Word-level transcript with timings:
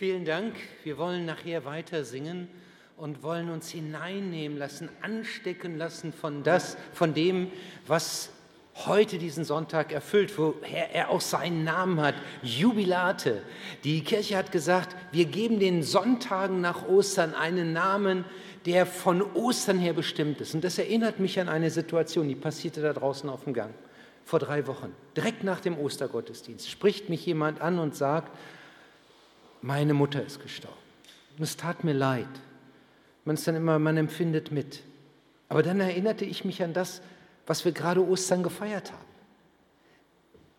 Vielen 0.00 0.24
Dank. 0.24 0.54
Wir 0.82 0.96
wollen 0.96 1.26
nachher 1.26 1.66
weiter 1.66 2.04
singen 2.04 2.48
und 2.96 3.22
wollen 3.22 3.50
uns 3.50 3.68
hineinnehmen 3.68 4.56
lassen, 4.56 4.88
anstecken 5.02 5.76
lassen 5.76 6.14
von 6.14 6.42
das, 6.42 6.78
von 6.94 7.12
dem, 7.12 7.52
was 7.86 8.30
heute 8.86 9.18
diesen 9.18 9.44
Sonntag 9.44 9.92
erfüllt, 9.92 10.38
woher 10.38 10.94
er 10.94 11.10
auch 11.10 11.20
seinen 11.20 11.64
Namen 11.64 12.00
hat, 12.00 12.14
Jubilate. 12.42 13.42
Die 13.84 14.02
Kirche 14.02 14.38
hat 14.38 14.52
gesagt, 14.52 14.96
wir 15.12 15.26
geben 15.26 15.60
den 15.60 15.82
Sonntagen 15.82 16.62
nach 16.62 16.88
Ostern 16.88 17.34
einen 17.34 17.74
Namen, 17.74 18.24
der 18.64 18.86
von 18.86 19.20
Ostern 19.20 19.78
her 19.78 19.92
bestimmt 19.92 20.40
ist. 20.40 20.54
Und 20.54 20.64
das 20.64 20.78
erinnert 20.78 21.20
mich 21.20 21.38
an 21.38 21.50
eine 21.50 21.68
Situation, 21.68 22.26
die 22.26 22.36
passierte 22.36 22.80
da 22.80 22.94
draußen 22.94 23.28
auf 23.28 23.44
dem 23.44 23.52
Gang 23.52 23.74
vor 24.24 24.38
drei 24.38 24.66
Wochen. 24.66 24.94
Direkt 25.14 25.44
nach 25.44 25.60
dem 25.60 25.78
Ostergottesdienst 25.78 26.70
spricht 26.70 27.10
mich 27.10 27.26
jemand 27.26 27.60
an 27.60 27.78
und 27.78 27.94
sagt, 27.94 28.34
meine 29.62 29.94
Mutter 29.94 30.24
ist 30.24 30.40
gestorben. 30.40 30.76
Und 31.36 31.44
es 31.44 31.56
tat 31.56 31.84
mir 31.84 31.92
leid. 31.92 32.28
Man 33.24 33.34
ist 33.34 33.46
dann 33.46 33.56
immer, 33.56 33.78
man 33.78 33.96
empfindet 33.96 34.50
mit. 34.50 34.82
Aber 35.48 35.62
dann 35.62 35.80
erinnerte 35.80 36.24
ich 36.24 36.44
mich 36.44 36.62
an 36.62 36.72
das, 36.72 37.02
was 37.46 37.64
wir 37.64 37.72
gerade 37.72 38.06
Ostern 38.06 38.42
gefeiert 38.42 38.92
haben. 38.92 39.04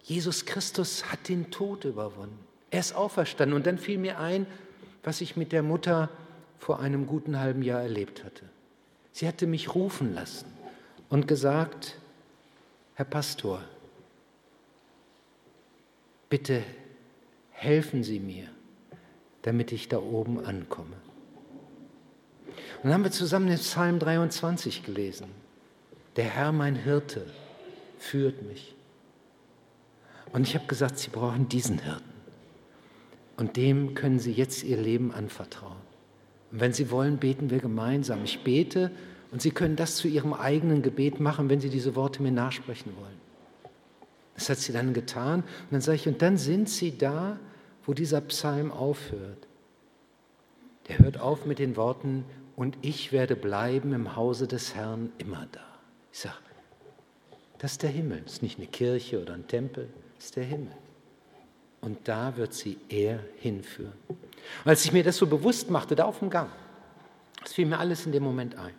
Jesus 0.04 0.46
Christus 0.46 1.12
hat 1.12 1.30
den 1.30 1.52
Tod 1.52 1.86
überwunden. 1.86 2.40
Er 2.70 2.80
ist 2.80 2.96
auferstanden. 2.96 3.56
Und 3.56 3.68
dann 3.68 3.78
fiel 3.78 3.98
mir 3.98 4.20
ein, 4.20 4.46
was 5.04 5.22
ich 5.22 5.36
mit 5.36 5.52
der 5.52 5.64
Mutter 5.64 6.10
vor 6.60 6.80
einem 6.80 7.08
guten 7.08 7.40
halben 7.40 7.62
Jahr 7.62 7.82
erlebt 7.82 8.24
hatte. 8.24 8.46
Sie 9.12 9.28
hatte 9.28 9.48
mich 9.48 9.76
rufen 9.76 10.14
lassen 10.14 10.46
und 11.10 11.28
gesagt, 11.28 11.98
Herr 12.96 13.06
Pastor, 13.06 13.64
bitte 16.30 16.64
helfen 17.52 18.04
Sie 18.04 18.20
mir, 18.20 18.48
damit 19.44 19.72
ich 19.72 19.88
da 19.90 19.98
oben 19.98 20.44
ankomme. 20.44 20.96
Und 22.48 22.86
dann 22.86 22.94
haben 22.94 23.04
wir 23.04 23.12
zusammen 23.12 23.48
den 23.48 23.58
Psalm 23.58 24.00
23 24.00 24.84
gelesen. 24.84 25.28
Der 26.16 26.26
Herr, 26.26 26.52
mein 26.52 26.76
Hirte, 26.76 27.26
führt 27.98 28.42
mich. 28.44 28.76
Und 30.34 30.48
ich 30.48 30.56
habe 30.56 30.68
gesagt, 30.68 30.98
Sie 30.98 31.10
brauchen 31.10 31.48
diesen 31.50 31.80
Hirten. 31.80 32.12
Und 33.38 33.58
dem 33.58 33.96
können 33.96 34.20
Sie 34.20 34.32
jetzt 34.32 34.64
Ihr 34.64 34.78
Leben 34.78 35.14
anvertrauen. 35.14 35.78
Und 36.52 36.60
wenn 36.60 36.74
Sie 36.74 36.92
wollen, 36.92 37.18
beten 37.18 37.50
wir 37.50 37.60
gemeinsam. 37.60 38.24
Ich 38.24 38.44
bete 38.44 38.92
und 39.32 39.42
Sie 39.42 39.52
können 39.52 39.76
das 39.76 39.96
zu 39.96 40.08
Ihrem 40.08 40.34
eigenen 40.34 40.82
Gebet 40.82 41.20
machen, 41.20 41.50
wenn 41.50 41.62
Sie 41.62 41.70
diese 41.70 41.96
Worte 41.96 42.22
mir 42.22 42.32
nachsprechen 42.32 42.94
wollen. 42.98 43.32
Das 44.36 44.50
hat 44.50 44.58
sie 44.58 44.74
dann 44.74 44.94
getan. 44.94 45.42
Und 45.42 45.72
dann 45.72 45.82
sage 45.82 45.98
ich, 45.98 46.08
und 46.08 46.22
dann 46.22 46.38
sind 46.38 46.68
Sie 46.68 46.98
da, 46.98 47.40
wo 47.86 47.94
dieser 47.94 48.22
Psalm 48.22 48.72
aufhört. 48.72 49.48
Der 50.88 51.00
hört 51.00 51.20
auf 51.20 51.46
mit 51.46 51.60
den 51.60 51.76
Worten, 51.76 52.26
und 52.56 52.78
ich 52.82 53.12
werde 53.12 53.36
bleiben 53.36 53.94
im 53.94 54.16
Hause 54.16 54.48
des 54.48 54.76
Herrn 54.76 55.12
immer 55.18 55.48
da. 55.52 55.66
Ich 56.12 56.20
sage, 56.20 56.36
das 57.58 57.74
ist 57.74 57.84
der 57.84 57.90
Himmel. 57.90 58.22
Das 58.22 58.34
ist 58.34 58.42
nicht 58.44 58.58
eine 58.60 58.68
Kirche 58.68 59.22
oder 59.22 59.34
ein 59.34 59.48
Tempel, 59.48 59.90
das 60.16 60.26
ist 60.26 60.36
der 60.36 60.44
Himmel. 60.44 60.74
Und 61.80 62.08
da 62.08 62.38
wird 62.38 62.54
sie 62.54 62.78
er 62.90 63.20
hinführen. 63.38 63.94
Und 64.08 64.20
als 64.66 64.86
ich 64.86 64.92
mir 64.92 65.04
das 65.04 65.18
so 65.18 65.26
bewusst 65.26 65.70
machte, 65.70 65.96
da 65.96 66.06
auf 66.06 66.20
dem 66.20 66.30
Gang, 66.30 66.52
das 67.42 67.54
fiel 67.54 67.66
mir 67.66 67.80
alles 67.80 68.06
in 68.06 68.12
dem 68.12 68.24
Moment 68.24 68.56
ein. 68.56 68.76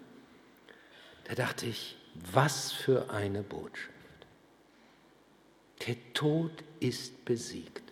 Da 1.25 1.35
dachte 1.35 1.67
ich, 1.67 1.97
was 2.33 2.73
für 2.73 3.11
eine 3.11 3.43
Botschaft. 3.43 3.91
Der 5.87 5.97
Tod 6.15 6.53
ist 6.79 7.25
besiegt. 7.25 7.92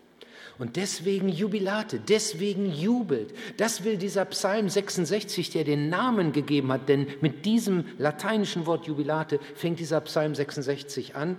Und 0.61 0.77
deswegen 0.77 1.30
Jubilate, 1.30 1.98
deswegen 1.98 2.70
jubelt. 2.70 3.33
Das 3.56 3.83
will 3.83 3.97
dieser 3.97 4.27
Psalm 4.27 4.69
66, 4.69 5.48
der 5.48 5.64
den 5.64 5.89
Namen 5.89 6.33
gegeben 6.33 6.70
hat, 6.70 6.86
denn 6.91 7.06
mit 7.22 7.47
diesem 7.47 7.86
lateinischen 7.97 8.66
Wort 8.66 8.86
Jubilate 8.86 9.41
fängt 9.55 9.81
dieser 9.81 10.03
Psalm 10.03 10.34
66 10.34 11.16
an. 11.16 11.38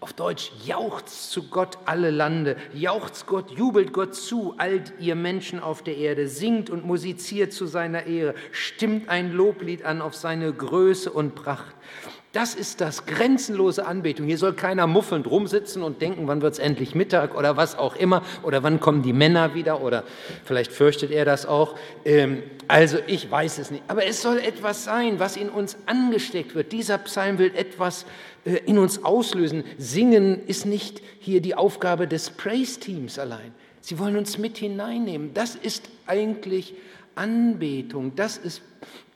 Auf 0.00 0.14
Deutsch, 0.14 0.52
jauchzt 0.64 1.30
zu 1.30 1.50
Gott 1.50 1.76
alle 1.84 2.10
Lande, 2.10 2.56
jauchzt 2.72 3.26
Gott, 3.26 3.50
jubelt 3.50 3.92
Gott 3.92 4.14
zu, 4.14 4.54
all 4.56 4.82
ihr 4.98 5.16
Menschen 5.16 5.60
auf 5.60 5.82
der 5.82 5.98
Erde, 5.98 6.26
singt 6.26 6.70
und 6.70 6.86
musiziert 6.86 7.52
zu 7.52 7.66
seiner 7.66 8.06
Ehre, 8.06 8.34
stimmt 8.52 9.10
ein 9.10 9.32
Loblied 9.32 9.84
an 9.84 10.00
auf 10.00 10.14
seine 10.14 10.50
Größe 10.50 11.12
und 11.12 11.34
Pracht. 11.34 11.74
Das 12.32 12.54
ist 12.54 12.80
das 12.80 13.04
grenzenlose 13.04 13.84
Anbetung. 13.84 14.26
Hier 14.26 14.38
soll 14.38 14.54
keiner 14.54 14.86
muffelnd 14.86 15.26
rumsitzen 15.26 15.82
und 15.82 16.00
denken, 16.00 16.26
wann 16.28 16.40
wird 16.40 16.54
es 16.54 16.58
endlich 16.58 16.94
Mittag 16.94 17.36
oder 17.36 17.58
was 17.58 17.76
auch 17.76 17.94
immer 17.94 18.22
oder 18.42 18.62
wann 18.62 18.80
kommen 18.80 19.02
die 19.02 19.12
Männer 19.12 19.54
wieder 19.54 19.82
oder 19.82 20.02
vielleicht 20.44 20.72
fürchtet 20.72 21.10
er 21.10 21.26
das 21.26 21.44
auch. 21.44 21.76
Ähm, 22.06 22.42
also 22.68 22.96
ich 23.06 23.30
weiß 23.30 23.58
es 23.58 23.70
nicht. 23.70 23.82
Aber 23.86 24.06
es 24.06 24.22
soll 24.22 24.38
etwas 24.38 24.84
sein, 24.84 25.20
was 25.20 25.36
in 25.36 25.50
uns 25.50 25.76
angesteckt 25.84 26.54
wird. 26.54 26.72
Dieser 26.72 26.96
Psalm 26.96 27.36
will 27.36 27.52
etwas 27.54 28.06
äh, 28.46 28.56
in 28.64 28.78
uns 28.78 29.04
auslösen. 29.04 29.62
Singen 29.76 30.40
ist 30.46 30.64
nicht 30.64 31.02
hier 31.20 31.42
die 31.42 31.54
Aufgabe 31.54 32.08
des 32.08 32.30
Praise-Teams 32.30 33.18
allein. 33.18 33.52
Sie 33.82 33.98
wollen 33.98 34.16
uns 34.16 34.38
mit 34.38 34.56
hineinnehmen. 34.56 35.34
Das 35.34 35.54
ist 35.54 35.90
eigentlich 36.06 36.74
Anbetung. 37.14 38.14
Das 38.16 38.36
ist 38.36 38.62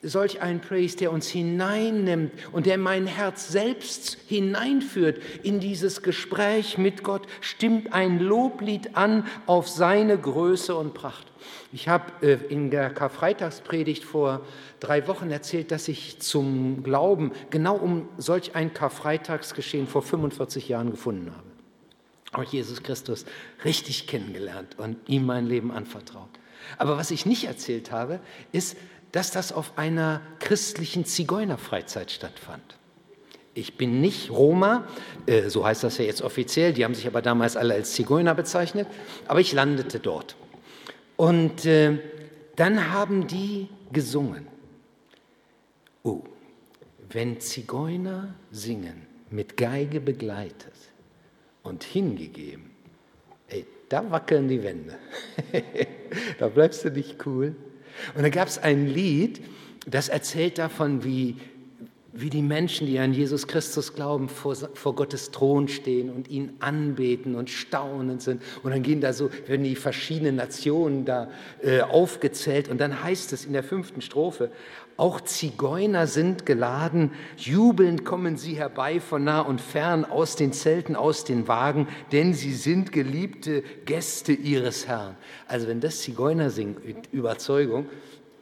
solch 0.01 0.41
ein 0.41 0.61
Praise, 0.61 0.97
der 0.97 1.11
uns 1.11 1.27
hineinnimmt 1.27 2.31
und 2.51 2.65
der 2.65 2.77
mein 2.77 3.07
Herz 3.07 3.49
selbst 3.49 4.17
hineinführt 4.27 5.21
in 5.43 5.59
dieses 5.59 6.01
Gespräch 6.01 6.77
mit 6.77 7.03
Gott, 7.03 7.27
stimmt 7.41 7.93
ein 7.93 8.19
Loblied 8.19 8.95
an 8.95 9.25
auf 9.45 9.67
seine 9.67 10.17
Größe 10.17 10.75
und 10.75 10.93
Pracht. 10.93 11.27
Ich 11.73 11.87
habe 11.87 12.05
äh, 12.21 12.37
in 12.49 12.71
der 12.71 12.89
Karfreitagspredigt 12.89 14.03
vor 14.03 14.45
drei 14.79 15.07
Wochen 15.07 15.31
erzählt, 15.31 15.71
dass 15.71 15.87
ich 15.87 16.19
zum 16.19 16.83
Glauben 16.83 17.31
genau 17.49 17.75
um 17.75 18.07
solch 18.17 18.55
ein 18.55 18.73
Karfreitagsgeschehen 18.73 19.87
vor 19.87 20.01
45 20.01 20.69
Jahren 20.69 20.91
gefunden 20.91 21.31
habe. 21.31 21.47
Auch 22.33 22.43
Jesus 22.43 22.83
Christus 22.83 23.25
richtig 23.65 24.07
kennengelernt 24.07 24.77
und 24.77 24.97
ihm 25.07 25.25
mein 25.25 25.45
Leben 25.45 25.71
anvertraut. 25.71 26.29
Aber 26.77 26.97
was 26.97 27.11
ich 27.11 27.25
nicht 27.25 27.45
erzählt 27.45 27.91
habe, 27.91 28.19
ist, 28.51 28.77
dass 29.11 29.31
das 29.31 29.51
auf 29.51 29.77
einer 29.77 30.21
christlichen 30.39 31.05
Zigeunerfreizeit 31.05 32.11
stattfand. 32.11 32.77
Ich 33.53 33.75
bin 33.75 34.01
nicht 34.01 34.29
Roma, 34.29 34.87
äh, 35.25 35.49
so 35.49 35.65
heißt 35.65 35.83
das 35.83 35.97
ja 35.97 36.05
jetzt 36.05 36.21
offiziell, 36.21 36.73
die 36.73 36.83
haben 36.85 36.93
sich 36.93 37.07
aber 37.07 37.21
damals 37.23 37.57
alle 37.57 37.73
als 37.73 37.93
Zigeuner 37.93 38.35
bezeichnet, 38.35 38.87
aber 39.27 39.39
ich 39.39 39.53
landete 39.53 39.99
dort. 39.99 40.35
Und 41.15 41.65
äh, 41.65 41.97
dann 42.55 42.91
haben 42.91 43.25
die 43.25 43.69
gesungen. 43.91 44.47
Oh, 46.03 46.21
wenn 47.09 47.39
Zigeuner 47.39 48.35
singen, 48.51 49.07
mit 49.29 49.57
Geige 49.57 49.99
begleitet 49.99 50.73
und 51.63 51.83
hingegeben, 51.83 52.69
ey, 53.47 53.65
da 53.89 54.09
wackeln 54.11 54.47
die 54.47 54.61
Wände. 54.63 54.95
da 56.39 56.47
bleibst 56.47 56.85
du 56.85 56.89
nicht 56.89 57.25
cool. 57.25 57.55
Und 58.15 58.23
da 58.23 58.29
gab 58.29 58.47
es 58.47 58.57
ein 58.57 58.87
Lied, 58.87 59.41
das 59.85 60.09
erzählt 60.09 60.57
davon, 60.57 61.03
wie, 61.03 61.37
wie 62.19 62.29
die 62.29 62.41
Menschen, 62.41 62.87
die 62.87 62.97
an 62.99 63.13
Jesus 63.13 63.47
Christus 63.47 63.93
glauben, 63.93 64.27
vor, 64.29 64.55
vor 64.55 64.95
Gottes 64.95 65.31
Thron 65.31 65.67
stehen 65.67 66.09
und 66.09 66.27
ihn 66.29 66.53
anbeten 66.59 67.35
und 67.35 67.49
staunend 67.49 68.21
sind. 68.21 68.41
Und 68.63 68.71
dann 68.71 68.81
gehen 68.81 69.01
da 69.01 69.13
so, 69.13 69.29
werden 69.45 69.63
die 69.63 69.75
verschiedenen 69.75 70.35
Nationen 70.35 71.05
da 71.05 71.29
äh, 71.61 71.81
aufgezählt. 71.81 72.69
Und 72.69 72.79
dann 72.79 73.03
heißt 73.03 73.33
es 73.33 73.45
in 73.45 73.53
der 73.53 73.63
fünften 73.63 74.01
Strophe, 74.01 74.49
auch 74.97 75.21
Zigeuner 75.21 76.07
sind 76.07 76.47
geladen, 76.47 77.11
jubelnd 77.37 78.03
kommen 78.03 78.35
sie 78.35 78.55
herbei 78.55 78.99
von 78.99 79.23
nah 79.23 79.41
und 79.41 79.61
fern, 79.61 80.03
aus 80.03 80.35
den 80.35 80.53
Zelten, 80.53 80.95
aus 80.95 81.23
den 81.23 81.47
Wagen, 81.47 81.87
denn 82.11 82.33
sie 82.33 82.53
sind 82.53 82.91
geliebte 82.91 83.61
Gäste 83.85 84.33
ihres 84.33 84.87
Herrn. 84.87 85.15
Also 85.47 85.67
wenn 85.67 85.81
das 85.81 86.01
Zigeuner 86.01 86.49
singen, 86.49 86.77
Überzeugung, 87.11 87.85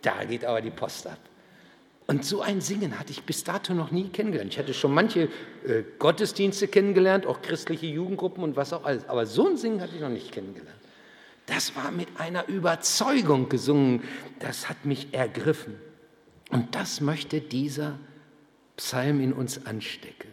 da 0.01 0.23
geht 0.23 0.45
aber 0.45 0.61
die 0.61 0.71
Post 0.71 1.07
ab. 1.07 1.19
Und 2.07 2.23
so 2.23 2.41
ein 2.41 2.61
Singen 2.61 2.99
hatte 2.99 3.11
ich 3.11 3.23
bis 3.23 3.43
dato 3.43 3.73
noch 3.73 3.91
nie 3.91 4.09
kennengelernt. 4.09 4.53
Ich 4.53 4.59
hatte 4.59 4.73
schon 4.73 4.93
manche 4.93 5.23
äh, 5.67 5.83
Gottesdienste 5.97 6.67
kennengelernt, 6.67 7.25
auch 7.25 7.41
christliche 7.41 7.87
Jugendgruppen 7.87 8.43
und 8.43 8.55
was 8.55 8.73
auch 8.73 8.85
alles. 8.85 9.09
Aber 9.09 9.25
so 9.25 9.47
ein 9.47 9.57
Singen 9.57 9.81
hatte 9.81 9.95
ich 9.95 10.01
noch 10.01 10.09
nicht 10.09 10.31
kennengelernt. 10.31 10.79
Das 11.47 11.75
war 11.75 11.91
mit 11.91 12.07
einer 12.17 12.47
Überzeugung 12.47 13.49
gesungen. 13.49 14.03
Das 14.39 14.69
hat 14.69 14.85
mich 14.85 15.13
ergriffen. 15.13 15.75
Und 16.51 16.75
das 16.75 17.01
möchte 17.01 17.41
dieser 17.41 17.97
Psalm 18.77 19.19
in 19.19 19.33
uns 19.33 19.65
anstecken. 19.65 20.29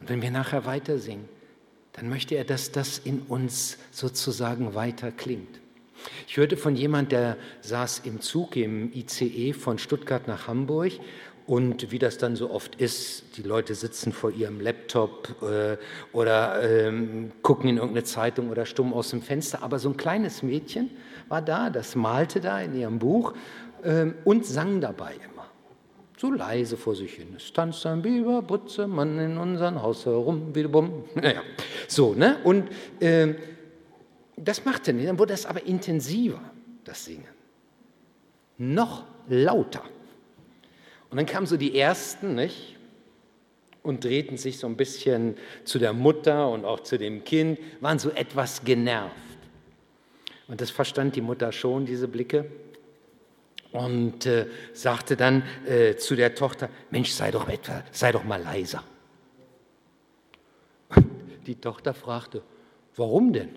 Und 0.00 0.08
wenn 0.08 0.22
wir 0.22 0.30
nachher 0.30 0.64
weiter 0.64 0.98
singen, 0.98 1.28
dann 1.92 2.08
möchte 2.08 2.34
er, 2.34 2.44
dass 2.44 2.72
das 2.72 2.98
in 2.98 3.20
uns 3.20 3.78
sozusagen 3.90 4.74
weiter 4.74 5.12
klingt. 5.12 5.60
Ich 6.26 6.36
hörte 6.36 6.56
von 6.56 6.76
jemand, 6.76 7.12
der 7.12 7.36
saß 7.60 8.00
im 8.04 8.20
Zug 8.20 8.56
im 8.56 8.92
ICE 8.92 9.52
von 9.52 9.78
Stuttgart 9.78 10.26
nach 10.28 10.48
Hamburg 10.48 10.92
Und 11.46 11.90
wie 11.90 11.98
das 11.98 12.16
dann 12.16 12.36
so 12.36 12.50
oft 12.50 12.76
ist, 12.76 13.36
die 13.36 13.42
Leute 13.42 13.74
sitzen 13.74 14.12
vor 14.12 14.30
ihrem 14.30 14.60
Laptop 14.60 15.28
äh, 15.42 15.76
oder 16.12 16.62
ähm, 16.62 17.32
gucken 17.42 17.68
in 17.68 17.76
irgendeine 17.76 18.04
Zeitung 18.04 18.50
oder 18.50 18.64
stumm 18.64 18.94
aus 18.94 19.10
dem 19.10 19.20
Fenster. 19.20 19.62
Aber 19.62 19.78
so 19.78 19.90
ein 19.90 19.96
kleines 19.98 20.42
Mädchen 20.42 20.90
war 21.28 21.42
da, 21.42 21.68
das 21.68 21.96
malte 21.96 22.40
da 22.40 22.60
in 22.60 22.74
ihrem 22.74 22.98
Buch 22.98 23.34
ähm, 23.84 24.14
und 24.24 24.46
sang 24.46 24.80
dabei 24.80 25.12
immer. 25.14 25.44
So 26.16 26.30
leise 26.30 26.78
vor 26.78 26.94
sich 26.94 27.12
hin. 27.12 27.34
Es 27.36 27.52
tanzt 27.52 27.84
ein 27.84 28.00
Biber, 28.00 28.40
Butze, 28.40 28.86
Mann 28.86 29.18
in 29.18 29.36
unserem 29.36 29.82
Haus 29.82 30.06
herum, 30.06 30.54
wieder 30.54 30.68
bumm. 30.68 31.04
Naja, 31.14 31.42
so, 31.88 32.14
ne? 32.14 32.38
Und 32.44 32.68
äh, 33.00 33.34
das 34.36 34.64
machte 34.64 34.92
nicht. 34.92 35.08
Dann 35.08 35.18
wurde 35.18 35.32
das 35.32 35.46
aber 35.46 35.64
intensiver, 35.64 36.40
das 36.84 37.04
Singen. 37.04 37.28
Noch 38.58 39.04
lauter. 39.28 39.82
Und 41.10 41.16
dann 41.16 41.26
kamen 41.26 41.46
so 41.46 41.56
die 41.56 41.78
Ersten, 41.78 42.34
nicht? 42.34 42.76
Und 43.82 44.04
drehten 44.04 44.36
sich 44.36 44.58
so 44.58 44.66
ein 44.66 44.76
bisschen 44.76 45.36
zu 45.64 45.78
der 45.78 45.92
Mutter 45.92 46.48
und 46.48 46.64
auch 46.64 46.80
zu 46.80 46.98
dem 46.98 47.22
Kind, 47.24 47.58
waren 47.80 47.98
so 47.98 48.10
etwas 48.10 48.64
genervt. 48.64 49.14
Und 50.48 50.60
das 50.60 50.70
verstand 50.70 51.16
die 51.16 51.20
Mutter 51.20 51.52
schon, 51.52 51.86
diese 51.86 52.08
Blicke. 52.08 52.50
Und 53.72 54.26
äh, 54.26 54.46
sagte 54.72 55.16
dann 55.16 55.42
äh, 55.66 55.96
zu 55.96 56.14
der 56.14 56.34
Tochter, 56.34 56.68
Mensch, 56.90 57.10
sei 57.10 57.30
doch, 57.30 57.48
etwa, 57.48 57.82
sei 57.90 58.12
doch 58.12 58.24
mal 58.24 58.40
leiser. 58.40 58.84
Und 60.94 61.06
die 61.46 61.56
Tochter 61.56 61.92
fragte, 61.92 62.42
warum 62.96 63.32
denn? 63.32 63.50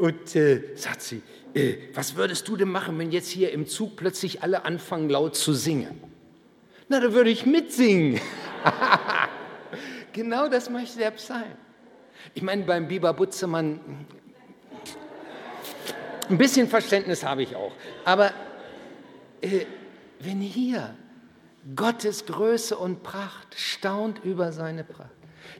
Und 0.00 0.34
äh, 0.34 0.62
sagt 0.76 1.02
sie, 1.02 1.20
äh, 1.52 1.76
was 1.92 2.16
würdest 2.16 2.48
du 2.48 2.56
denn 2.56 2.70
machen, 2.70 2.98
wenn 2.98 3.12
jetzt 3.12 3.28
hier 3.28 3.52
im 3.52 3.66
Zug 3.66 3.96
plötzlich 3.96 4.42
alle 4.42 4.64
anfangen 4.64 5.10
laut 5.10 5.36
zu 5.36 5.52
singen? 5.52 6.00
Na, 6.88 7.00
da 7.00 7.12
würde 7.12 7.28
ich 7.28 7.44
mitsingen. 7.44 8.18
genau 10.14 10.48
das 10.48 10.70
möchte 10.70 11.00
der 11.00 11.10
Psalm. 11.10 11.52
Ich 12.32 12.42
meine, 12.42 12.64
beim 12.64 12.88
Biber 12.88 13.12
Butzemann, 13.12 13.78
ein 16.30 16.38
bisschen 16.38 16.66
Verständnis 16.66 17.22
habe 17.22 17.42
ich 17.42 17.54
auch. 17.54 17.72
Aber 18.06 18.32
äh, 19.42 19.66
wenn 20.20 20.40
hier 20.40 20.94
Gottes 21.76 22.24
Größe 22.24 22.74
und 22.74 23.02
Pracht 23.02 23.54
staunt 23.54 24.24
über 24.24 24.50
seine 24.52 24.82
Pracht, 24.82 25.10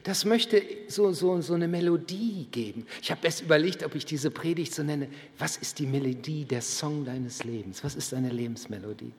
das 0.03 0.25
möchte 0.25 0.61
so, 0.87 1.11
so, 1.13 1.41
so 1.41 1.53
eine 1.53 1.67
Melodie 1.67 2.47
geben. 2.51 2.85
Ich 3.01 3.11
habe 3.11 3.21
erst 3.23 3.41
überlegt, 3.41 3.83
ob 3.83 3.95
ich 3.95 4.05
diese 4.05 4.31
Predigt 4.31 4.73
so 4.73 4.83
nenne. 4.83 5.07
Was 5.37 5.57
ist 5.57 5.79
die 5.79 5.85
Melodie, 5.85 6.45
der 6.45 6.61
Song 6.61 7.05
deines 7.05 7.43
Lebens? 7.43 7.83
Was 7.83 7.95
ist 7.95 8.13
deine 8.13 8.29
Lebensmelodie? 8.29 9.13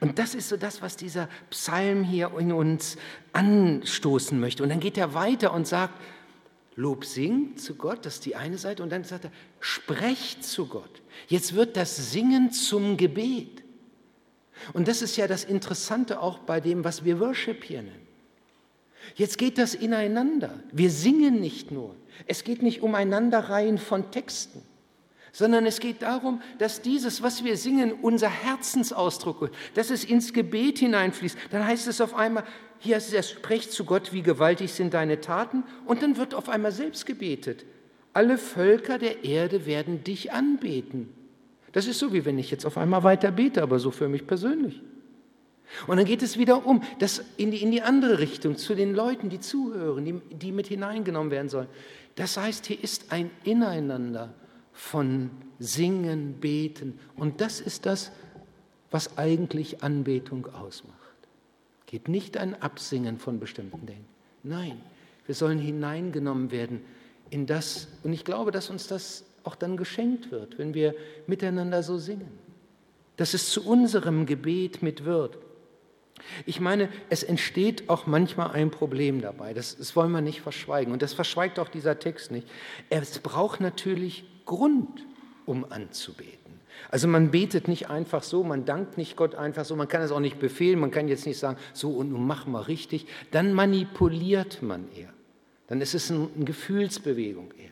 Und 0.00 0.18
das 0.18 0.34
ist 0.34 0.48
so 0.48 0.56
das, 0.56 0.82
was 0.82 0.96
dieser 0.96 1.28
Psalm 1.50 2.04
hier 2.04 2.30
in 2.38 2.52
uns 2.52 2.96
anstoßen 3.32 4.38
möchte. 4.38 4.62
Und 4.62 4.68
dann 4.68 4.80
geht 4.80 4.98
er 4.98 5.14
weiter 5.14 5.52
und 5.52 5.66
sagt, 5.66 5.94
Lob 6.74 7.04
singt 7.04 7.60
zu 7.60 7.74
Gott, 7.74 8.06
das 8.06 8.14
ist 8.14 8.24
die 8.24 8.36
eine 8.36 8.58
Seite. 8.58 8.82
Und 8.82 8.90
dann 8.90 9.04
sagt 9.04 9.24
er, 9.24 9.32
sprecht 9.60 10.44
zu 10.44 10.66
Gott. 10.66 11.02
Jetzt 11.28 11.54
wird 11.54 11.76
das 11.76 12.12
Singen 12.12 12.50
zum 12.50 12.96
Gebet. 12.96 13.62
Und 14.72 14.88
das 14.88 15.02
ist 15.02 15.16
ja 15.16 15.26
das 15.26 15.44
Interessante 15.44 16.20
auch 16.20 16.38
bei 16.38 16.60
dem, 16.60 16.84
was 16.84 17.04
wir 17.04 17.20
Worship 17.20 17.64
hier 17.64 17.82
nennen. 17.82 18.06
Jetzt 19.14 19.38
geht 19.38 19.58
das 19.58 19.74
ineinander. 19.74 20.58
Wir 20.72 20.90
singen 20.90 21.40
nicht 21.40 21.70
nur. 21.70 21.94
Es 22.26 22.44
geht 22.44 22.62
nicht 22.62 22.82
um 22.82 22.94
Einanderreihen 22.94 23.78
von 23.78 24.10
Texten, 24.10 24.62
sondern 25.32 25.66
es 25.66 25.80
geht 25.80 26.02
darum, 26.02 26.40
dass 26.58 26.82
dieses, 26.82 27.22
was 27.22 27.44
wir 27.44 27.56
singen, 27.56 27.92
unser 27.92 28.28
Herzensausdruck 28.28 29.42
ist, 29.42 29.54
dass 29.74 29.90
es 29.90 30.04
ins 30.04 30.32
Gebet 30.32 30.78
hineinfließt. 30.78 31.36
Dann 31.50 31.66
heißt 31.66 31.88
es 31.88 32.00
auf 32.00 32.14
einmal, 32.14 32.44
hier 32.78 32.96
heißt 32.96 33.12
es, 33.14 33.30
sprecht 33.30 33.72
zu 33.72 33.84
Gott, 33.84 34.12
wie 34.12 34.22
gewaltig 34.22 34.72
sind 34.72 34.94
deine 34.94 35.20
Taten. 35.20 35.64
Und 35.86 36.02
dann 36.02 36.16
wird 36.16 36.34
auf 36.34 36.48
einmal 36.48 36.72
selbst 36.72 37.06
gebetet. 37.06 37.64
Alle 38.12 38.36
Völker 38.36 38.98
der 38.98 39.24
Erde 39.24 39.64
werden 39.66 40.04
dich 40.04 40.32
anbeten. 40.32 41.08
Das 41.72 41.86
ist 41.86 41.98
so, 41.98 42.12
wie 42.12 42.24
wenn 42.24 42.38
ich 42.38 42.50
jetzt 42.50 42.66
auf 42.66 42.76
einmal 42.76 43.02
weiter 43.02 43.30
bete, 43.30 43.62
aber 43.62 43.78
so 43.78 43.90
für 43.90 44.08
mich 44.08 44.26
persönlich. 44.26 44.82
Und 45.86 45.96
dann 45.96 46.06
geht 46.06 46.22
es 46.22 46.38
wieder 46.38 46.66
um, 46.66 46.82
das 46.98 47.24
in 47.36 47.50
die, 47.50 47.62
in 47.62 47.70
die 47.70 47.82
andere 47.82 48.18
Richtung, 48.18 48.56
zu 48.56 48.74
den 48.74 48.94
Leuten, 48.94 49.30
die 49.30 49.40
zuhören, 49.40 50.04
die, 50.04 50.20
die 50.36 50.52
mit 50.52 50.66
hineingenommen 50.66 51.30
werden 51.30 51.48
sollen. 51.48 51.68
Das 52.14 52.36
heißt, 52.36 52.66
hier 52.66 52.82
ist 52.82 53.10
ein 53.10 53.30
Ineinander 53.44 54.34
von 54.72 55.30
Singen, 55.58 56.34
Beten. 56.40 56.98
Und 57.16 57.40
das 57.40 57.60
ist 57.60 57.86
das, 57.86 58.12
was 58.90 59.16
eigentlich 59.16 59.82
Anbetung 59.82 60.46
ausmacht. 60.46 60.98
Geht 61.86 62.08
nicht 62.08 62.36
ein 62.36 62.60
Absingen 62.60 63.18
von 63.18 63.38
bestimmten 63.40 63.86
Dingen. 63.86 64.04
Nein, 64.42 64.80
wir 65.26 65.34
sollen 65.34 65.58
hineingenommen 65.58 66.50
werden 66.50 66.82
in 67.30 67.46
das. 67.46 67.88
Und 68.02 68.12
ich 68.12 68.24
glaube, 68.24 68.50
dass 68.50 68.70
uns 68.70 68.86
das 68.86 69.24
auch 69.44 69.54
dann 69.54 69.76
geschenkt 69.76 70.30
wird, 70.30 70.58
wenn 70.58 70.74
wir 70.74 70.94
miteinander 71.26 71.82
so 71.82 71.98
singen. 71.98 72.38
Dass 73.16 73.34
es 73.34 73.50
zu 73.50 73.64
unserem 73.66 74.26
Gebet 74.26 74.82
mit 74.82 75.04
wird. 75.04 75.38
Ich 76.46 76.60
meine, 76.60 76.88
es 77.10 77.22
entsteht 77.22 77.88
auch 77.88 78.06
manchmal 78.06 78.50
ein 78.52 78.70
Problem 78.70 79.20
dabei. 79.20 79.54
Das, 79.54 79.76
das 79.76 79.94
wollen 79.96 80.12
wir 80.12 80.20
nicht 80.20 80.40
verschweigen. 80.40 80.92
Und 80.92 81.02
das 81.02 81.12
verschweigt 81.12 81.58
auch 81.58 81.68
dieser 81.68 81.98
Text 81.98 82.30
nicht. 82.30 82.48
Es 82.90 83.18
braucht 83.18 83.60
natürlich 83.60 84.24
Grund, 84.44 85.06
um 85.46 85.64
anzubeten. 85.70 86.60
Also 86.90 87.08
man 87.08 87.30
betet 87.30 87.68
nicht 87.68 87.90
einfach 87.90 88.22
so, 88.22 88.42
man 88.42 88.64
dankt 88.64 88.96
nicht 88.96 89.16
Gott 89.16 89.34
einfach 89.34 89.64
so, 89.64 89.76
man 89.76 89.88
kann 89.88 90.02
es 90.02 90.10
auch 90.10 90.20
nicht 90.20 90.38
befehlen, 90.38 90.80
man 90.80 90.90
kann 90.90 91.08
jetzt 91.08 91.26
nicht 91.26 91.38
sagen, 91.38 91.58
so 91.72 91.90
und 91.90 92.10
nun 92.10 92.26
machen 92.26 92.52
wir 92.52 92.68
richtig. 92.68 93.06
Dann 93.30 93.52
manipuliert 93.52 94.62
man 94.62 94.86
eher. 94.96 95.12
Dann 95.68 95.80
ist 95.80 95.94
es 95.94 96.10
eine 96.10 96.28
Gefühlsbewegung 96.38 97.52
eher. 97.58 97.70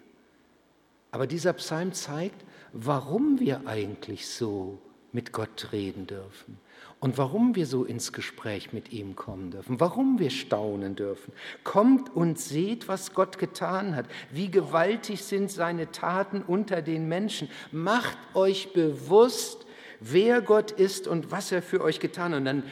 Aber 1.11 1.27
dieser 1.27 1.53
Psalm 1.55 1.93
zeigt, 1.93 2.45
warum 2.73 3.41
wir 3.41 3.67
eigentlich 3.67 4.29
so 4.29 4.79
mit 5.13 5.33
Gott 5.33 5.69
reden 5.73 6.07
dürfen 6.07 6.59
und 7.01 7.17
warum 7.17 7.57
wir 7.57 7.67
so 7.67 7.85
ins 7.85 8.13
Gespräch 8.13 8.75
mit 8.75 8.93
ihm 8.93 9.17
kommen 9.17 9.51
dürfen, 9.51 9.81
warum 9.81 10.19
wir 10.19 10.29
staunen 10.29 10.97
dürfen. 10.97 11.33
Kommt 11.65 12.15
und 12.15 12.39
seht, 12.39 12.89
was 12.89 13.15
Gott 13.15 13.39
getan 13.39 13.97
hat, 13.97 14.05
wie 14.31 14.51
gewaltig 14.51 15.23
sind 15.23 15.51
seine 15.51 15.91
Taten 15.91 16.43
unter 16.43 16.83
den 16.83 17.09
Menschen. 17.09 17.49
Macht 17.73 18.19
euch 18.35 18.75
bewusst, 18.75 19.65
wer 19.99 20.43
Gott 20.43 20.73
ist 20.73 21.09
und 21.09 21.31
was 21.31 21.51
er 21.53 21.63
für 21.63 21.81
euch 21.81 22.01
getan 22.01 22.33
hat. 22.33 22.39
Und 22.39 22.45
dann 22.45 22.63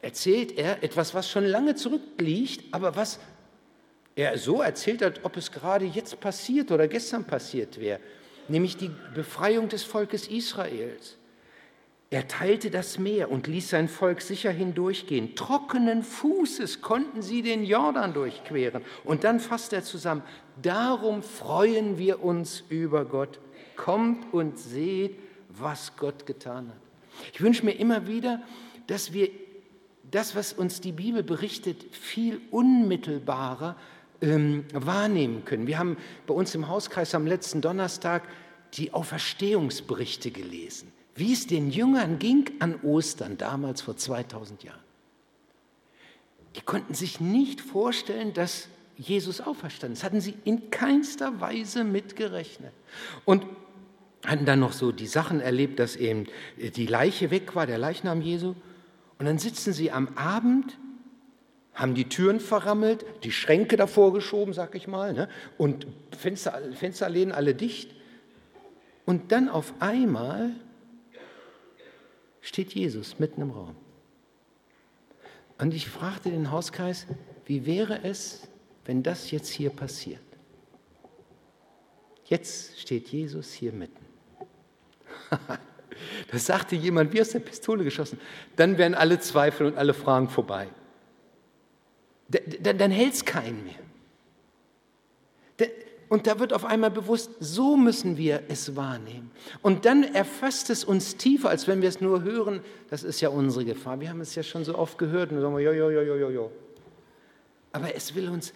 erzählt 0.00 0.56
er 0.56 0.84
etwas, 0.84 1.12
was 1.12 1.28
schon 1.28 1.44
lange 1.44 1.74
zurückliegt, 1.74 2.72
aber 2.72 2.94
was 2.94 3.18
er 4.14 4.38
so 4.38 4.62
erzählt 4.62 5.02
hat, 5.02 5.24
ob 5.24 5.36
es 5.36 5.50
gerade 5.50 5.86
jetzt 5.86 6.20
passiert 6.20 6.70
oder 6.70 6.86
gestern 6.86 7.24
passiert 7.24 7.80
wäre, 7.80 7.98
nämlich 8.46 8.76
die 8.76 8.90
Befreiung 9.14 9.68
des 9.68 9.82
Volkes 9.82 10.28
Israels. 10.28 11.16
Er 12.12 12.28
teilte 12.28 12.70
das 12.70 12.98
Meer 12.98 13.30
und 13.30 13.46
ließ 13.46 13.70
sein 13.70 13.88
Volk 13.88 14.20
sicher 14.20 14.50
hindurchgehen. 14.50 15.34
Trockenen 15.34 16.02
Fußes 16.02 16.82
konnten 16.82 17.22
sie 17.22 17.40
den 17.40 17.64
Jordan 17.64 18.12
durchqueren. 18.12 18.82
Und 19.02 19.24
dann 19.24 19.40
fasst 19.40 19.72
er 19.72 19.82
zusammen, 19.82 20.22
darum 20.60 21.22
freuen 21.22 21.96
wir 21.96 22.22
uns 22.22 22.64
über 22.68 23.06
Gott. 23.06 23.40
Kommt 23.76 24.30
und 24.34 24.58
seht, 24.58 25.18
was 25.48 25.96
Gott 25.96 26.26
getan 26.26 26.68
hat. 26.68 26.76
Ich 27.32 27.40
wünsche 27.40 27.64
mir 27.64 27.72
immer 27.72 28.06
wieder, 28.06 28.42
dass 28.88 29.14
wir 29.14 29.30
das, 30.10 30.36
was 30.36 30.52
uns 30.52 30.82
die 30.82 30.92
Bibel 30.92 31.22
berichtet, 31.22 31.82
viel 31.94 32.42
unmittelbarer 32.50 33.74
ähm, 34.20 34.66
wahrnehmen 34.74 35.46
können. 35.46 35.66
Wir 35.66 35.78
haben 35.78 35.96
bei 36.26 36.34
uns 36.34 36.54
im 36.54 36.68
Hauskreis 36.68 37.14
am 37.14 37.26
letzten 37.26 37.62
Donnerstag 37.62 38.24
die 38.74 38.92
Auferstehungsberichte 38.92 40.30
gelesen 40.30 40.92
wie 41.14 41.32
es 41.32 41.46
den 41.46 41.70
Jüngern 41.70 42.18
ging 42.18 42.50
an 42.58 42.80
Ostern, 42.82 43.36
damals 43.36 43.82
vor 43.82 43.96
2000 43.96 44.64
Jahren. 44.64 44.80
Die 46.56 46.60
konnten 46.60 46.94
sich 46.94 47.20
nicht 47.20 47.60
vorstellen, 47.60 48.32
dass 48.34 48.68
Jesus 48.96 49.40
auferstanden 49.40 49.94
ist. 49.94 50.00
Das 50.00 50.04
hatten 50.04 50.20
sie 50.20 50.34
in 50.44 50.70
keinster 50.70 51.40
Weise 51.40 51.84
mitgerechnet. 51.84 52.72
Und 53.24 53.44
hatten 54.24 54.44
dann 54.44 54.60
noch 54.60 54.72
so 54.72 54.92
die 54.92 55.06
Sachen 55.06 55.40
erlebt, 55.40 55.78
dass 55.78 55.96
eben 55.96 56.26
die 56.56 56.86
Leiche 56.86 57.30
weg 57.30 57.54
war, 57.54 57.66
der 57.66 57.78
Leichnam 57.78 58.22
Jesu. 58.22 58.54
Und 59.18 59.26
dann 59.26 59.38
sitzen 59.38 59.72
sie 59.72 59.90
am 59.90 60.08
Abend, 60.16 60.78
haben 61.74 61.94
die 61.94 62.08
Türen 62.08 62.38
verrammelt, 62.38 63.04
die 63.24 63.32
Schränke 63.32 63.76
davor 63.76 64.12
geschoben, 64.12 64.52
sag 64.52 64.74
ich 64.74 64.86
mal, 64.86 65.12
ne? 65.12 65.28
und 65.58 65.86
Fenster, 66.16 66.60
Fensterläden 66.74 67.32
alle 67.32 67.54
dicht. 67.54 67.94
Und 69.06 69.32
dann 69.32 69.48
auf 69.48 69.74
einmal 69.80 70.52
steht 72.42 72.74
Jesus 72.74 73.18
mitten 73.18 73.40
im 73.40 73.50
Raum. 73.50 73.74
Und 75.58 75.72
ich 75.72 75.88
fragte 75.88 76.30
den 76.30 76.50
Hauskreis, 76.50 77.06
wie 77.46 77.64
wäre 77.64 78.02
es, 78.02 78.48
wenn 78.84 79.02
das 79.02 79.30
jetzt 79.30 79.48
hier 79.48 79.70
passiert? 79.70 80.20
Jetzt 82.26 82.80
steht 82.80 83.08
Jesus 83.08 83.52
hier 83.52 83.72
mitten. 83.72 84.04
Das 86.32 86.46
sagte 86.46 86.74
jemand 86.74 87.12
wie 87.12 87.20
aus 87.20 87.28
der 87.28 87.38
Pistole 87.40 87.84
geschossen. 87.84 88.18
Dann 88.56 88.78
wären 88.78 88.94
alle 88.94 89.20
Zweifel 89.20 89.66
und 89.66 89.76
alle 89.76 89.94
Fragen 89.94 90.28
vorbei. 90.28 90.66
Dann, 92.28 92.78
dann 92.78 92.90
hält 92.90 93.14
es 93.14 93.24
keinen 93.24 93.62
mehr. 93.64 93.81
Und 96.12 96.26
da 96.26 96.38
wird 96.38 96.52
auf 96.52 96.66
einmal 96.66 96.90
bewusst, 96.90 97.30
so 97.40 97.74
müssen 97.74 98.18
wir 98.18 98.42
es 98.48 98.76
wahrnehmen. 98.76 99.30
Und 99.62 99.86
dann 99.86 100.02
erfasst 100.02 100.68
es 100.68 100.84
uns 100.84 101.16
tiefer, 101.16 101.48
als 101.48 101.68
wenn 101.68 101.80
wir 101.80 101.88
es 101.88 102.02
nur 102.02 102.22
hören. 102.22 102.60
Das 102.90 103.02
ist 103.02 103.22
ja 103.22 103.30
unsere 103.30 103.64
Gefahr. 103.64 103.98
Wir 103.98 104.10
haben 104.10 104.20
es 104.20 104.34
ja 104.34 104.42
schon 104.42 104.62
so 104.62 104.76
oft 104.76 104.98
gehört 104.98 105.32
und 105.32 105.40
sagen, 105.40 105.58
jo, 105.58 105.72
jo, 105.72 105.88
jo, 105.88 106.02
jo, 106.02 106.28
jo. 106.28 106.52
Aber 107.72 107.94
es 107.94 108.14
will 108.14 108.28
uns, 108.28 108.52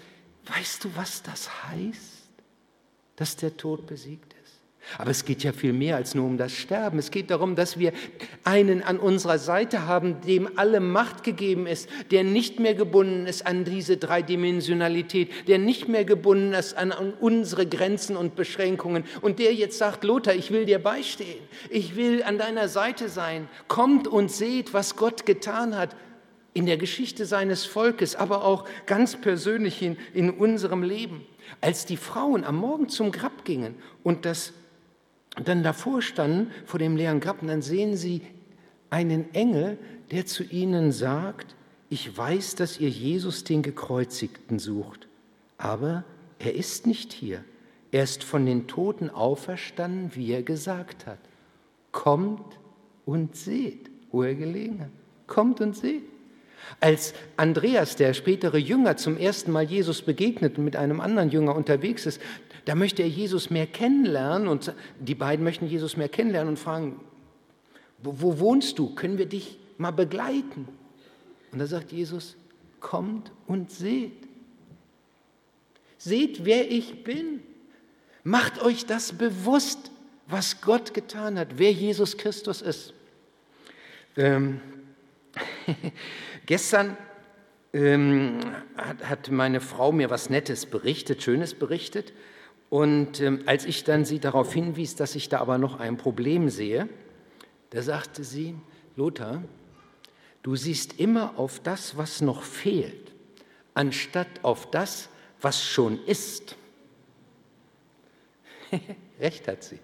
weißt 0.55 0.85
du, 0.85 0.91
was 0.97 1.23
das 1.23 1.49
heißt, 1.65 2.29
dass 3.17 3.37
der 3.37 3.57
Tod 3.57 3.87
besiegt 3.87 4.35
ist? 4.35 4.36
Aber 4.99 5.11
es 5.11 5.25
geht 5.25 5.43
ja 5.43 5.53
viel 5.53 5.73
mehr 5.73 5.97
als 5.97 6.15
nur 6.15 6.27
um 6.27 6.39
das 6.39 6.53
Sterben. 6.53 6.99
Es 6.99 7.11
geht 7.11 7.31
darum, 7.31 7.57
dass 7.57 7.79
wir 7.79 7.93
einen 8.45 8.83
an 8.83 8.99
unserer 8.99 9.39
Seite 9.39 9.87
haben, 9.87 10.21
dem 10.21 10.49
alle 10.57 10.81
Macht 10.81 11.25
gegeben 11.25 11.67
ist, 11.67 11.89
der 12.11 12.23
nicht 12.23 12.61
mehr 12.61 12.75
gebunden 12.75 13.27
ist 13.27 13.47
an 13.47 13.65
diese 13.65 13.97
Dreidimensionalität, 13.97 15.49
der 15.49 15.59
nicht 15.59 15.89
mehr 15.89 16.05
gebunden 16.05 16.53
ist 16.53 16.77
an, 16.77 16.93
unsere 17.21 17.67
Grenzen 17.67 18.17
und 18.17 18.37
Beschränkungen 18.37 19.05
und 19.23 19.39
der 19.39 19.53
jetzt 19.55 19.79
sagt, 19.79 20.05
Lothar, 20.05 20.35
ich 20.35 20.51
will 20.51 20.67
dir 20.67 20.79
beistehen, 20.79 21.41
ich 21.69 21.97
will 21.97 22.23
an 22.23 22.39
deiner 22.39 22.69
Seite 22.69 23.09
sein. 23.09 23.49
Kommt 23.69 24.07
und 24.07 24.31
seht, 24.31 24.73
was 24.73 24.97
Gott 24.97 25.27
getan 25.27 25.77
hat 25.77 25.97
in 26.55 26.65
der 26.65 26.79
Geschichte 26.79 27.27
seines 27.27 27.67
Volkes, 27.67 28.15
aber 28.15 28.45
auch 28.45 28.67
ganz 28.87 29.21
persönlich 29.21 29.83
in, 29.83 29.99
in 30.15 30.31
unserem 30.31 30.83
Leben. 30.83 31.27
Als 31.61 31.87
die 31.87 31.97
Frauen 31.97 32.45
am 32.45 32.57
Morgen 32.57 32.89
zum 32.89 33.13
Grab 33.13 33.45
gingen 33.45 33.75
und 34.03 34.25
das 34.25 34.53
dann 35.45 35.63
davor 35.63 36.03
standen, 36.03 36.51
vor 36.65 36.79
dem 36.79 36.97
leeren 36.97 37.21
Grab, 37.21 37.43
und 37.43 37.49
dann 37.49 37.63
sehen 37.63 37.97
sie 37.97 38.23
einen 38.91 39.35
Engel, 39.35 39.79
der 40.11 40.27
zu 40.27 40.45
ihnen 40.45 40.93
sagt, 40.93 41.55
ich 41.89 42.17
weiß, 42.17 42.55
dass 42.57 42.81
ihr 42.81 42.89
Jesus 42.89 43.45
den 43.45 43.63
Gekreuzigten 43.63 44.59
sucht, 44.59 45.09
aber 45.59 46.05
er 46.39 46.55
ist 46.55 46.87
nicht 46.87 47.13
hier. 47.13 47.45
Er 47.93 48.03
ist 48.03 48.25
von 48.25 48.45
den 48.45 48.67
Toten 48.67 49.11
auferstanden, 49.11 50.15
wie 50.15 50.33
er 50.33 50.43
gesagt 50.43 51.07
hat. 51.07 51.19
Kommt 51.93 52.59
und 53.05 53.37
seht, 53.37 53.91
wo 54.11 54.23
er 54.23 54.35
gelegen 54.35 54.81
hat. 54.81 54.91
Kommt 55.27 55.61
und 55.61 55.77
seht. 55.77 56.03
Als 56.81 57.15
Andreas, 57.37 57.97
der 57.97 58.15
spätere 58.15 58.59
Jünger, 58.59 58.97
zum 58.97 59.17
ersten 59.17 59.53
Mal 59.53 59.65
Jesus 59.65 60.03
begegnet 60.03 60.59
und 60.59 60.65
mit 60.65 60.77
einem 60.77 61.01
anderen 61.01 61.31
Jünger 61.31 61.55
unterwegs 61.55 62.07
ist, 62.07 62.21
da 62.65 62.75
möchte 62.75 63.03
er 63.03 63.09
Jesus 63.09 63.51
mehr 63.51 63.67
kennenlernen 63.67 64.49
und 64.49 64.75
die 64.99 65.15
beiden 65.15 65.45
möchten 65.45 65.67
Jesus 65.67 65.97
mehr 65.97 66.09
kennenlernen 66.09 66.51
und 66.51 66.59
fragen, 66.59 67.01
wo, 68.03 68.15
wo 68.21 68.39
wohnst 68.39 68.79
du? 68.79 68.95
Können 68.95 69.19
wir 69.19 69.27
dich 69.27 69.59
mal 69.79 69.93
begleiten? 69.93 70.69
Und 71.53 71.59
da 71.59 71.67
sagt 71.67 71.93
Jesus, 71.93 72.37
kommt 72.81 73.33
und 73.47 73.71
seht. 73.71 74.27
Seht, 75.99 76.45
wer 76.45 76.71
ich 76.71 77.05
bin. 77.05 77.41
Macht 78.23 78.63
euch 78.63 78.85
das 78.87 79.13
bewusst, 79.13 79.91
was 80.27 80.61
Gott 80.61 80.93
getan 80.93 81.39
hat, 81.39 81.59
wer 81.59 81.73
Jesus 81.73 82.17
Christus 82.17 82.63
ist. 82.63 82.93
Ähm, 84.17 84.61
gestern 86.47 86.97
ähm, 87.73 88.41
hat, 88.77 89.09
hat 89.09 89.31
meine 89.31 89.61
Frau 89.61 89.93
mir 89.93 90.11
was 90.11 90.31
Nettes 90.31 90.67
berichtet, 90.67 91.23
Schönes 91.23 91.55
berichtet. 91.55 92.13
Und 92.69 93.21
ähm, 93.21 93.43
als 93.47 93.65
ich 93.65 93.85
dann 93.85 94.05
sie 94.05 94.19
darauf 94.19 94.53
hinwies, 94.53 94.97
dass 94.97 95.15
ich 95.15 95.29
da 95.29 95.39
aber 95.39 95.59
noch 95.59 95.79
ein 95.79 95.97
Problem 95.97 96.49
sehe, 96.49 96.89
da 97.71 97.83
sagte 97.83 98.25
sie, 98.25 98.57
Lothar, 98.97 99.43
du 100.43 100.57
siehst 100.57 100.99
immer 100.99 101.39
auf 101.39 101.61
das, 101.61 101.97
was 101.97 102.21
noch 102.21 102.43
fehlt, 102.43 103.13
anstatt 103.75 104.29
auf 104.43 104.71
das, 104.71 105.09
was 105.41 105.63
schon 105.63 106.03
ist. 106.07 106.57
Recht 109.21 109.47
hat 109.49 109.63
sie. 109.63 109.79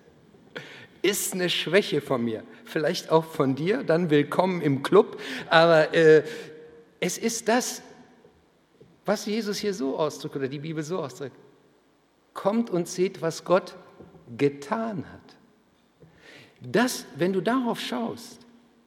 Ist 1.02 1.34
eine 1.34 1.50
Schwäche 1.50 2.00
von 2.00 2.24
mir, 2.24 2.44
vielleicht 2.64 3.10
auch 3.10 3.24
von 3.24 3.56
dir, 3.56 3.82
dann 3.82 4.08
willkommen 4.08 4.62
im 4.62 4.84
Club, 4.84 5.20
aber 5.50 5.92
äh, 5.94 6.22
es 7.00 7.18
ist 7.18 7.48
das, 7.48 7.82
was 9.04 9.26
Jesus 9.26 9.58
hier 9.58 9.74
so 9.74 9.98
ausdrückt 9.98 10.36
oder 10.36 10.46
die 10.46 10.60
Bibel 10.60 10.84
so 10.84 11.00
ausdrückt. 11.00 11.36
Kommt 12.34 12.70
und 12.70 12.86
seht, 12.86 13.20
was 13.20 13.44
Gott 13.44 13.74
getan 14.36 15.04
hat. 15.12 15.36
Das, 16.60 17.04
wenn 17.16 17.32
du 17.32 17.40
darauf 17.40 17.80
schaust, 17.80 18.38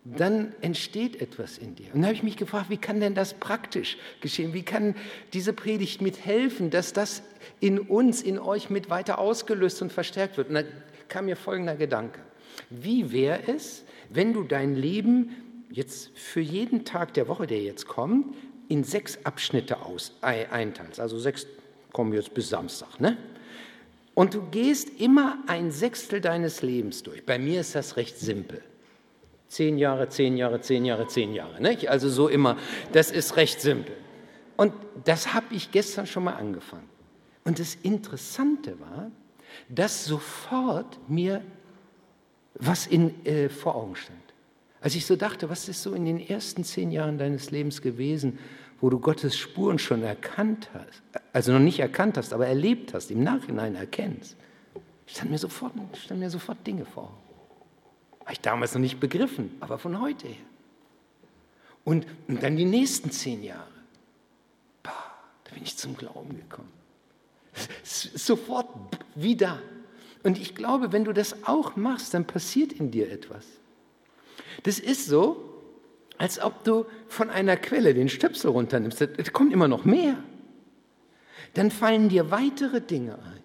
dann 0.05 0.53
entsteht 0.62 1.19
etwas 1.19 1.57
in 1.57 1.75
dir. 1.75 1.88
Und 1.93 2.01
da 2.01 2.07
habe 2.07 2.15
ich 2.15 2.24
mich 2.24 2.38
gefragt, 2.38 2.69
wie 2.69 2.77
kann 2.77 3.00
denn 3.00 3.15
das 3.15 3.34
praktisch 3.34 3.98
geschehen? 4.22 4.53
Wie 4.53 4.63
kann 4.63 4.95
diese 5.34 5.51
Predigt 5.51 6.01
mithelfen, 6.01 6.69
dass 6.69 6.93
das 6.93 7.24
in 7.60 7.79
uns, 7.79 8.22
in 8.22 8.38
euch 8.38 8.69
mit 8.69 8.89
weiter 8.89 9.17
ausgelöst 9.17 9.81
und 9.81 9.91
verstärkt 9.91 10.38
wird? 10.38 10.50
Und 10.50 10.65
kam 11.09 11.25
mir 11.25 11.35
folgender 11.35 11.75
Gedanke. 11.75 12.19
Wie 12.69 13.12
wäre 13.12 13.41
es, 13.47 13.83
wenn 14.09 14.33
du 14.33 14.43
dein 14.43 14.75
Leben 14.75 15.65
jetzt 15.69 16.17
für 16.17 16.41
jeden 16.41 16.85
Tag 16.85 17.13
der 17.13 17.27
Woche, 17.27 17.47
der 17.47 17.62
jetzt 17.62 17.88
kommt, 17.88 18.35
in 18.67 18.83
sechs 18.83 19.19
Abschnitte 19.25 19.81
aus, 19.81 20.13
einteilst? 20.21 21.00
Also 21.00 21.19
sechs 21.19 21.47
kommen 21.91 22.13
jetzt 22.13 22.33
bis 22.33 22.50
Samstag, 22.50 23.00
ne? 23.00 23.17
Und 24.13 24.33
du 24.33 24.43
gehst 24.50 25.01
immer 25.01 25.39
ein 25.47 25.71
Sechstel 25.71 26.21
deines 26.21 26.62
Lebens 26.62 27.03
durch. 27.03 27.25
Bei 27.25 27.38
mir 27.38 27.59
ist 27.59 27.75
das 27.75 27.97
recht 27.97 28.17
simpel. 28.17 28.63
Zehn 29.50 29.77
Jahre, 29.77 30.07
zehn 30.07 30.38
Jahre, 30.38 30.62
zehn 30.62 30.85
Jahre, 30.85 31.07
zehn 31.07 31.33
Jahre. 31.33 31.62
Nicht? 31.62 31.89
Also 31.89 32.09
so 32.09 32.29
immer, 32.29 32.57
das 32.93 33.12
ist 33.12 33.35
recht 33.35 33.59
simpel. 33.59 33.93
Und 34.55 34.74
das 35.03 35.33
habe 35.33 35.47
ich 35.53 35.71
gestern 35.71 36.07
schon 36.07 36.24
mal 36.24 36.35
angefangen. 36.35 36.89
Und 37.43 37.59
das 37.59 37.75
Interessante 37.75 38.79
war, 38.79 39.12
dass 39.69 40.05
sofort 40.05 40.97
mir 41.09 41.41
was 42.55 42.88
in, 42.88 43.25
äh, 43.25 43.50
vor 43.50 43.75
Augen 43.75 43.95
stand. 43.95 44.19
Als 44.81 44.95
ich 44.95 45.05
so 45.05 45.15
dachte, 45.15 45.50
was 45.50 45.67
ist 45.67 45.81
so 45.81 45.93
in 45.93 46.05
den 46.05 46.19
ersten 46.19 46.63
zehn 46.63 46.91
Jahren 46.91 47.17
deines 47.17 47.51
Lebens 47.51 47.81
gewesen, 47.81 48.39
wo 48.79 48.89
du 48.89 49.00
Gottes 49.00 49.38
Spuren 49.38 49.79
schon 49.79 50.03
erkannt 50.03 50.69
hast, 50.74 51.01
also 51.33 51.53
noch 51.53 51.59
nicht 51.59 51.79
erkannt 51.79 52.17
hast, 52.17 52.33
aber 52.33 52.47
erlebt 52.47 52.93
hast, 52.93 53.09
im 53.09 53.24
Nachhinein 53.24 53.75
erkennst, 53.75 54.35
stand 55.07 55.31
mir 55.31 55.38
sofort, 55.38 55.74
stand 55.97 56.19
mir 56.19 56.29
sofort 56.29 56.65
Dinge 56.65 56.85
vor. 56.85 57.17
Habe 58.21 58.33
ich 58.33 58.41
damals 58.41 58.74
noch 58.74 58.81
nicht 58.81 59.00
begriffen, 59.00 59.55
aber 59.59 59.77
von 59.77 60.00
heute 60.01 60.27
her. 60.27 60.35
Und, 61.83 62.07
und 62.27 62.41
dann 62.41 62.57
die 62.57 62.65
nächsten 62.65 63.12
zehn 63.12 63.43
Jahre. 63.43 63.67
Bah, 64.81 64.91
da 65.43 65.53
bin 65.53 65.63
ich 65.63 65.77
zum 65.77 65.95
Glauben 65.95 66.35
gekommen. 66.35 66.71
Sofort 67.83 68.69
wieder. 69.15 69.62
Und 70.24 70.39
ich 70.39 70.55
glaube, 70.55 70.91
wenn 70.91 71.05
du 71.05 71.13
das 71.13 71.43
auch 71.45 71.75
machst, 71.75 72.13
dann 72.13 72.25
passiert 72.25 72.74
in 72.74 72.91
dir 72.91 73.12
etwas. 73.12 73.45
Das 74.63 74.79
ist 74.79 75.05
so, 75.05 75.62
als 76.17 76.41
ob 76.41 76.63
du 76.63 76.85
von 77.07 77.29
einer 77.29 77.57
Quelle 77.57 77.93
den 77.93 78.09
Stöpsel 78.09 78.51
runternimmst. 78.51 79.01
Es 79.01 79.33
kommt 79.33 79.53
immer 79.53 79.67
noch 79.67 79.85
mehr. 79.85 80.17
Dann 81.53 81.71
fallen 81.71 82.09
dir 82.09 82.31
weitere 82.31 82.81
Dinge 82.81 83.15
ein. 83.19 83.43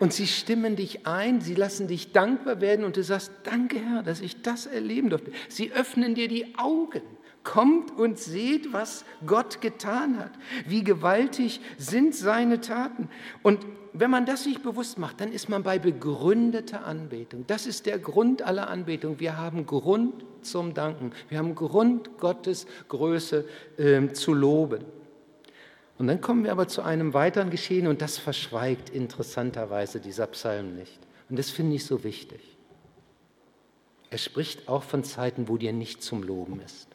Und 0.00 0.12
sie 0.12 0.26
stimmen 0.26 0.74
dich 0.74 1.06
ein, 1.06 1.40
sie 1.40 1.54
lassen 1.54 1.86
dich 1.86 2.10
dankbar 2.10 2.60
werden 2.60 2.84
und 2.84 2.96
du 2.96 3.04
sagst, 3.04 3.30
danke 3.44 3.78
Herr, 3.78 4.02
dass 4.02 4.20
ich 4.20 4.42
das 4.42 4.66
erleben 4.66 5.10
durfte. 5.10 5.30
Sie 5.48 5.70
öffnen 5.70 6.16
dir 6.16 6.26
die 6.26 6.58
Augen. 6.58 7.02
Kommt 7.44 7.98
und 7.98 8.18
seht, 8.18 8.72
was 8.72 9.04
Gott 9.26 9.60
getan 9.60 10.18
hat. 10.18 10.32
Wie 10.66 10.84
gewaltig 10.84 11.60
sind 11.76 12.14
seine 12.14 12.60
Taten. 12.60 13.08
Und 13.42 13.66
wenn 13.92 14.10
man 14.10 14.26
das 14.26 14.44
sich 14.44 14.62
bewusst 14.62 14.98
macht, 14.98 15.20
dann 15.20 15.32
ist 15.32 15.48
man 15.48 15.62
bei 15.62 15.78
begründeter 15.78 16.84
Anbetung. 16.84 17.44
Das 17.46 17.66
ist 17.66 17.86
der 17.86 17.98
Grund 17.98 18.42
aller 18.42 18.68
Anbetung. 18.68 19.20
Wir 19.20 19.36
haben 19.36 19.66
Grund 19.66 20.24
zum 20.42 20.72
Danken. 20.72 21.12
Wir 21.28 21.38
haben 21.38 21.54
Grund, 21.54 22.18
Gottes 22.18 22.66
Größe 22.88 23.44
äh, 23.76 24.12
zu 24.12 24.32
loben. 24.32 24.84
Und 25.98 26.06
dann 26.06 26.20
kommen 26.20 26.44
wir 26.44 26.52
aber 26.52 26.68
zu 26.68 26.82
einem 26.82 27.14
weiteren 27.14 27.50
Geschehen 27.50 27.86
und 27.86 28.02
das 28.02 28.18
verschweigt 28.18 28.90
interessanterweise 28.90 30.00
dieser 30.00 30.26
Psalm 30.28 30.74
nicht. 30.74 30.98
Und 31.28 31.38
das 31.38 31.50
finde 31.50 31.76
ich 31.76 31.84
so 31.84 32.02
wichtig. 32.02 32.40
Er 34.10 34.18
spricht 34.18 34.68
auch 34.68 34.82
von 34.82 35.04
Zeiten, 35.04 35.48
wo 35.48 35.56
dir 35.56 35.72
nicht 35.72 36.02
zum 36.02 36.22
Loben 36.22 36.60
ist. 36.60 36.88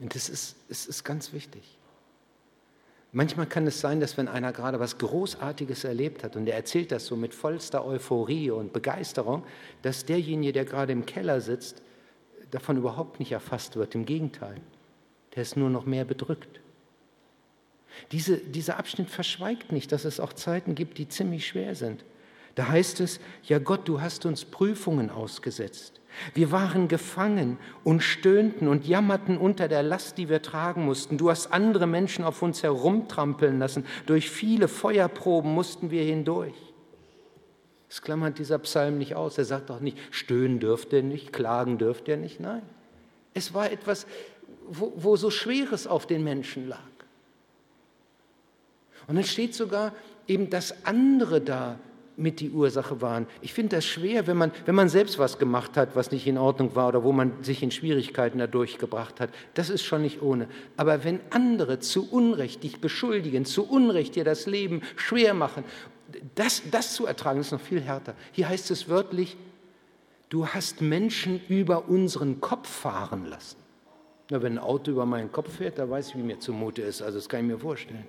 Und 0.00 0.14
das 0.14 0.28
ist, 0.28 0.56
das 0.68 0.86
ist 0.86 1.04
ganz 1.04 1.32
wichtig. 1.32 1.78
Manchmal 3.12 3.46
kann 3.46 3.66
es 3.66 3.80
sein, 3.80 4.00
dass 4.00 4.16
wenn 4.18 4.28
einer 4.28 4.52
gerade 4.52 4.78
was 4.78 4.98
Großartiges 4.98 5.84
erlebt 5.84 6.22
hat 6.22 6.36
und 6.36 6.46
er 6.46 6.56
erzählt 6.56 6.92
das 6.92 7.06
so 7.06 7.16
mit 7.16 7.34
vollster 7.34 7.84
Euphorie 7.84 8.50
und 8.50 8.72
Begeisterung, 8.72 9.44
dass 9.82 10.04
derjenige, 10.04 10.52
der 10.52 10.66
gerade 10.66 10.92
im 10.92 11.06
Keller 11.06 11.40
sitzt, 11.40 11.82
davon 12.50 12.76
überhaupt 12.76 13.18
nicht 13.18 13.32
erfasst 13.32 13.76
wird. 13.76 13.94
Im 13.94 14.04
Gegenteil, 14.04 14.60
der 15.34 15.42
ist 15.42 15.56
nur 15.56 15.70
noch 15.70 15.86
mehr 15.86 16.04
bedrückt. 16.04 16.60
Diese, 18.12 18.36
dieser 18.36 18.78
Abschnitt 18.78 19.10
verschweigt 19.10 19.72
nicht, 19.72 19.90
dass 19.90 20.04
es 20.04 20.20
auch 20.20 20.32
Zeiten 20.34 20.74
gibt, 20.74 20.98
die 20.98 21.08
ziemlich 21.08 21.46
schwer 21.46 21.74
sind. 21.74 22.04
Da 22.58 22.66
heißt 22.66 22.98
es, 22.98 23.20
ja 23.44 23.60
Gott, 23.60 23.86
du 23.86 24.00
hast 24.00 24.26
uns 24.26 24.44
Prüfungen 24.44 25.10
ausgesetzt. 25.10 26.00
Wir 26.34 26.50
waren 26.50 26.88
gefangen 26.88 27.56
und 27.84 28.02
stöhnten 28.02 28.66
und 28.66 28.84
jammerten 28.84 29.38
unter 29.38 29.68
der 29.68 29.84
Last, 29.84 30.18
die 30.18 30.28
wir 30.28 30.42
tragen 30.42 30.84
mussten. 30.84 31.18
Du 31.18 31.30
hast 31.30 31.52
andere 31.52 31.86
Menschen 31.86 32.24
auf 32.24 32.42
uns 32.42 32.64
herumtrampeln 32.64 33.60
lassen. 33.60 33.86
Durch 34.06 34.28
viele 34.28 34.66
Feuerproben 34.66 35.54
mussten 35.54 35.92
wir 35.92 36.02
hindurch. 36.02 36.56
Das 37.88 38.02
klammert 38.02 38.40
dieser 38.40 38.58
Psalm 38.58 38.98
nicht 38.98 39.14
aus. 39.14 39.38
Er 39.38 39.44
sagt 39.44 39.70
auch 39.70 39.78
nicht, 39.78 39.96
stöhnen 40.10 40.58
dürft 40.58 40.92
ihr 40.92 41.04
nicht, 41.04 41.32
klagen 41.32 41.78
dürft 41.78 42.08
ihr 42.08 42.16
nicht. 42.16 42.40
Nein, 42.40 42.62
es 43.34 43.54
war 43.54 43.70
etwas, 43.70 44.04
wo, 44.66 44.92
wo 44.96 45.14
so 45.14 45.30
Schweres 45.30 45.86
auf 45.86 46.08
den 46.08 46.24
Menschen 46.24 46.66
lag. 46.66 46.80
Und 49.06 49.14
dann 49.14 49.22
steht 49.22 49.54
sogar 49.54 49.92
eben, 50.26 50.50
dass 50.50 50.84
andere 50.84 51.40
da 51.40 51.78
mit 52.18 52.40
die 52.40 52.50
Ursache 52.50 53.00
waren. 53.00 53.26
Ich 53.40 53.52
finde 53.52 53.76
das 53.76 53.86
schwer, 53.86 54.26
wenn 54.26 54.36
man, 54.36 54.50
wenn 54.66 54.74
man 54.74 54.88
selbst 54.88 55.18
was 55.18 55.38
gemacht 55.38 55.76
hat, 55.76 55.94
was 55.94 56.10
nicht 56.10 56.26
in 56.26 56.36
Ordnung 56.36 56.74
war 56.74 56.88
oder 56.88 57.04
wo 57.04 57.12
man 57.12 57.32
sich 57.42 57.62
in 57.62 57.70
Schwierigkeiten 57.70 58.38
dadurch 58.38 58.78
gebracht 58.78 59.20
hat. 59.20 59.30
Das 59.54 59.70
ist 59.70 59.84
schon 59.84 60.02
nicht 60.02 60.20
ohne. 60.20 60.48
Aber 60.76 61.04
wenn 61.04 61.20
andere 61.30 61.78
zu 61.78 62.10
Unrecht 62.10 62.64
dich 62.64 62.80
beschuldigen, 62.80 63.44
zu 63.44 63.68
Unrecht 63.68 64.16
dir 64.16 64.24
das 64.24 64.46
Leben 64.46 64.82
schwer 64.96 65.32
machen, 65.32 65.64
das, 66.34 66.62
das 66.70 66.94
zu 66.94 67.06
ertragen, 67.06 67.40
ist 67.40 67.52
noch 67.52 67.60
viel 67.60 67.80
härter. 67.80 68.14
Hier 68.32 68.48
heißt 68.48 68.70
es 68.70 68.88
wörtlich, 68.88 69.36
du 70.28 70.46
hast 70.46 70.80
Menschen 70.80 71.40
über 71.48 71.88
unseren 71.88 72.40
Kopf 72.40 72.68
fahren 72.68 73.26
lassen. 73.26 73.56
Na, 74.30 74.42
wenn 74.42 74.54
ein 74.54 74.58
Auto 74.58 74.90
über 74.90 75.06
meinen 75.06 75.32
Kopf 75.32 75.56
fährt, 75.56 75.78
da 75.78 75.88
weiß 75.88 76.10
ich, 76.10 76.16
wie 76.16 76.22
mir 76.22 76.38
zumute 76.38 76.82
ist. 76.82 77.00
Also 77.00 77.18
das 77.18 77.28
kann 77.28 77.40
ich 77.40 77.46
mir 77.46 77.58
vorstellen. 77.58 78.04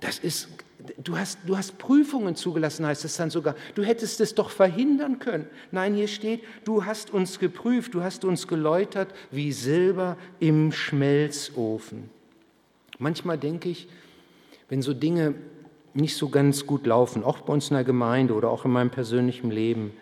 Das 0.00 0.18
ist, 0.18 0.48
du 0.98 1.16
hast, 1.16 1.38
du 1.46 1.56
hast 1.56 1.78
Prüfungen 1.78 2.34
zugelassen, 2.36 2.86
heißt 2.86 3.04
es 3.04 3.16
dann 3.16 3.30
sogar. 3.30 3.54
Du 3.74 3.82
hättest 3.82 4.20
es 4.20 4.34
doch 4.34 4.50
verhindern 4.50 5.18
können. 5.18 5.46
Nein, 5.70 5.94
hier 5.94 6.08
steht, 6.08 6.42
du 6.64 6.84
hast 6.84 7.12
uns 7.12 7.38
geprüft, 7.38 7.94
du 7.94 8.02
hast 8.02 8.24
uns 8.24 8.48
geläutert 8.48 9.14
wie 9.30 9.52
Silber 9.52 10.16
im 10.38 10.72
Schmelzofen. 10.72 12.10
Manchmal 12.98 13.38
denke 13.38 13.68
ich, 13.68 13.88
wenn 14.68 14.82
so 14.82 14.94
Dinge 14.94 15.34
nicht 15.94 16.16
so 16.16 16.28
ganz 16.28 16.66
gut 16.66 16.86
laufen, 16.86 17.24
auch 17.24 17.40
bei 17.40 17.52
uns 17.52 17.70
in 17.70 17.74
der 17.74 17.84
Gemeinde 17.84 18.34
oder 18.34 18.50
auch 18.50 18.64
in 18.64 18.70
meinem 18.70 18.90
persönlichen 18.90 19.50
Leben, 19.50 19.92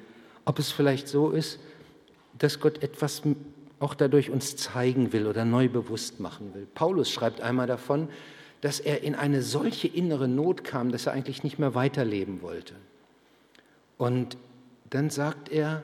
ob 0.44 0.58
es 0.58 0.70
vielleicht 0.70 1.08
so 1.08 1.30
ist, 1.30 1.58
dass 2.38 2.60
Gott 2.60 2.82
etwas 2.82 3.22
auch 3.80 3.94
dadurch 3.94 4.30
uns 4.30 4.56
zeigen 4.56 5.12
will 5.12 5.26
oder 5.26 5.44
neu 5.44 5.68
bewusst 5.68 6.20
machen 6.20 6.52
will. 6.54 6.66
Paulus 6.74 7.10
schreibt 7.10 7.40
einmal 7.40 7.66
davon, 7.66 8.08
dass 8.60 8.80
er 8.80 9.02
in 9.02 9.14
eine 9.14 9.42
solche 9.42 9.88
innere 9.88 10.28
Not 10.28 10.64
kam, 10.64 10.90
dass 10.90 11.06
er 11.06 11.12
eigentlich 11.12 11.44
nicht 11.44 11.58
mehr 11.58 11.74
weiterleben 11.74 12.42
wollte. 12.42 12.74
Und 13.96 14.36
dann 14.90 15.10
sagt 15.10 15.50
er, 15.50 15.82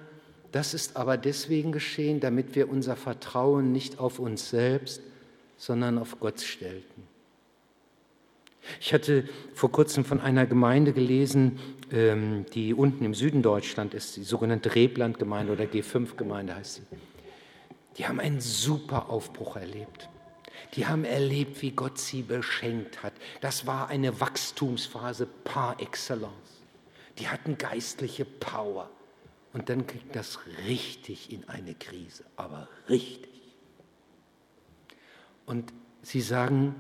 das 0.52 0.72
ist 0.72 0.96
aber 0.96 1.16
deswegen 1.16 1.72
geschehen, 1.72 2.20
damit 2.20 2.54
wir 2.54 2.68
unser 2.68 2.96
Vertrauen 2.96 3.72
nicht 3.72 3.98
auf 3.98 4.18
uns 4.18 4.50
selbst, 4.50 5.02
sondern 5.56 5.98
auf 5.98 6.20
Gott 6.20 6.40
stellten. 6.40 7.02
Ich 8.80 8.94
hatte 8.94 9.28
vor 9.52 9.70
kurzem 9.70 10.04
von 10.04 10.20
einer 10.20 10.46
Gemeinde 10.46 10.92
gelesen, 10.92 11.58
ähm, 11.92 12.46
die 12.54 12.72
unten 12.72 13.04
im 13.04 13.14
Süden 13.14 13.42
Deutschland 13.42 13.94
ist, 13.94 14.16
die 14.16 14.24
sogenannte 14.24 14.74
Reblandgemeinde 14.74 15.52
oder 15.52 15.64
G5-Gemeinde 15.64 16.54
heißt 16.54 16.76
sie. 16.76 16.82
Die 17.98 18.06
haben 18.06 18.20
einen 18.20 18.40
super 18.40 19.10
Aufbruch 19.10 19.56
erlebt. 19.56 20.08
Die 20.76 20.86
haben 20.86 21.04
erlebt, 21.04 21.62
wie 21.62 21.70
Gott 21.70 21.98
sie 21.98 22.22
beschenkt 22.22 23.02
hat. 23.02 23.12
Das 23.40 23.66
war 23.66 23.88
eine 23.88 24.20
Wachstumsphase 24.20 25.26
par 25.44 25.80
excellence. 25.80 26.62
Die 27.18 27.28
hatten 27.28 27.56
geistliche 27.58 28.24
Power. 28.24 28.90
Und 29.52 29.68
dann 29.68 29.86
ging 29.86 30.02
das 30.12 30.40
richtig 30.66 31.32
in 31.32 31.48
eine 31.48 31.74
Krise, 31.74 32.24
aber 32.36 32.68
richtig. 32.88 33.30
Und 35.46 35.72
sie 36.02 36.20
sagen, 36.20 36.74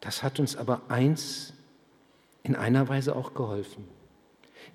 das 0.00 0.24
hat 0.24 0.40
uns 0.40 0.56
aber 0.56 0.82
eins 0.88 1.52
in 2.42 2.56
einer 2.56 2.88
Weise 2.88 3.14
auch 3.14 3.34
geholfen. 3.34 3.86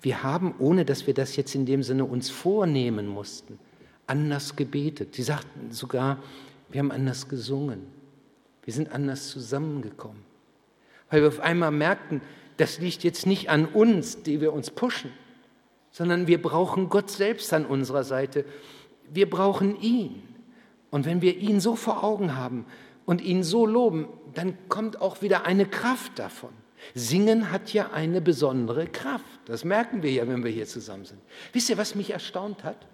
Wir 0.00 0.22
haben, 0.22 0.54
ohne 0.58 0.86
dass 0.86 1.06
wir 1.06 1.12
das 1.12 1.36
jetzt 1.36 1.54
in 1.54 1.66
dem 1.66 1.82
Sinne 1.82 2.06
uns 2.06 2.30
vornehmen 2.30 3.06
mussten, 3.06 3.58
anders 4.06 4.56
gebetet. 4.56 5.14
Sie 5.14 5.22
sagten 5.22 5.72
sogar, 5.72 6.22
wir 6.70 6.78
haben 6.78 6.92
anders 6.92 7.28
gesungen. 7.28 7.97
Wir 8.68 8.74
sind 8.74 8.92
anders 8.92 9.30
zusammengekommen. 9.30 10.22
Weil 11.08 11.22
wir 11.22 11.28
auf 11.28 11.40
einmal 11.40 11.70
merkten, 11.70 12.20
das 12.58 12.80
liegt 12.80 13.02
jetzt 13.02 13.24
nicht 13.24 13.48
an 13.48 13.64
uns, 13.64 14.24
die 14.24 14.42
wir 14.42 14.52
uns 14.52 14.70
pushen, 14.70 15.10
sondern 15.90 16.26
wir 16.26 16.42
brauchen 16.42 16.90
Gott 16.90 17.08
selbst 17.10 17.54
an 17.54 17.64
unserer 17.64 18.04
Seite. 18.04 18.44
Wir 19.10 19.30
brauchen 19.30 19.80
ihn. 19.80 20.22
Und 20.90 21.06
wenn 21.06 21.22
wir 21.22 21.38
ihn 21.38 21.60
so 21.60 21.76
vor 21.76 22.04
Augen 22.04 22.36
haben 22.36 22.66
und 23.06 23.22
ihn 23.22 23.42
so 23.42 23.64
loben, 23.64 24.06
dann 24.34 24.58
kommt 24.68 25.00
auch 25.00 25.22
wieder 25.22 25.46
eine 25.46 25.64
Kraft 25.64 26.18
davon. 26.18 26.52
Singen 26.94 27.50
hat 27.50 27.72
ja 27.72 27.92
eine 27.92 28.20
besondere 28.20 28.86
Kraft. 28.86 29.24
Das 29.46 29.64
merken 29.64 30.02
wir 30.02 30.12
ja, 30.12 30.28
wenn 30.28 30.44
wir 30.44 30.50
hier 30.50 30.66
zusammen 30.66 31.06
sind. 31.06 31.22
Wisst 31.54 31.70
ihr, 31.70 31.78
was 31.78 31.94
mich 31.94 32.10
erstaunt 32.10 32.64
hat? 32.64 32.86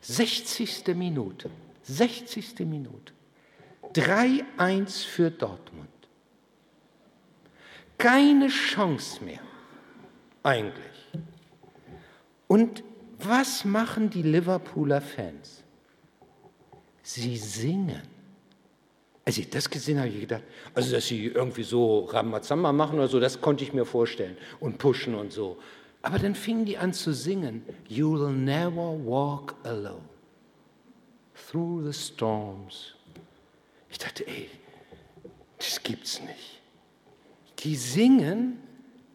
60. 0.00 0.96
Minute. 0.96 1.50
60. 1.82 2.60
Minute. 2.60 3.12
3-1 3.94 5.06
für 5.06 5.30
Dortmund. 5.30 5.88
Keine 7.98 8.48
Chance 8.48 9.22
mehr. 9.24 9.40
Eigentlich. 10.42 11.08
Und 12.46 12.82
was 13.18 13.64
machen 13.64 14.08
die 14.10 14.22
Liverpooler 14.22 15.00
Fans? 15.00 15.62
Sie 17.02 17.36
singen. 17.36 18.02
Als 19.24 19.36
ich 19.38 19.50
das 19.50 19.68
gesehen 19.68 19.98
habe, 19.98 20.08
habe 20.08 20.16
ich 20.16 20.22
gedacht, 20.22 20.42
also 20.74 20.92
dass 20.92 21.06
sie 21.06 21.26
irgendwie 21.26 21.62
so 21.62 22.06
Ramazamba 22.06 22.72
machen 22.72 22.98
oder 22.98 23.08
so, 23.08 23.20
das 23.20 23.40
konnte 23.40 23.64
ich 23.64 23.72
mir 23.72 23.84
vorstellen 23.84 24.36
und 24.58 24.78
pushen 24.78 25.14
und 25.14 25.32
so. 25.32 25.58
Aber 26.02 26.18
dann 26.18 26.34
fingen 26.34 26.64
die 26.64 26.78
an 26.78 26.92
zu 26.92 27.12
singen, 27.12 27.62
You'll 27.88 28.30
never 28.30 28.96
walk 29.04 29.54
alone 29.64 30.08
through 31.50 31.84
the 31.84 31.92
storms. 31.92 32.94
Ich 33.90 33.98
dachte, 33.98 34.26
ey, 34.26 34.48
das 35.58 35.82
gibt's 35.82 36.20
nicht. 36.20 36.60
Die 37.60 37.76
singen, 37.76 38.58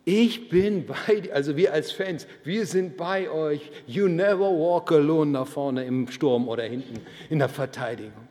ich 0.03 0.49
bin 0.49 0.85
bei 0.85 1.31
also 1.33 1.57
wir 1.57 1.73
als 1.73 1.91
Fans, 1.91 2.27
wir 2.43 2.65
sind 2.67 2.95
bei 2.95 3.29
euch. 3.29 3.71
You 3.87 4.07
never 4.07 4.51
walk 4.51 4.91
alone 4.91 5.31
nach 5.31 5.47
vorne 5.47 5.83
im 5.85 6.07
Sturm 6.09 6.47
oder 6.47 6.63
hinten 6.63 7.01
in 7.29 7.39
der 7.39 7.49
Verteidigung. 7.49 8.27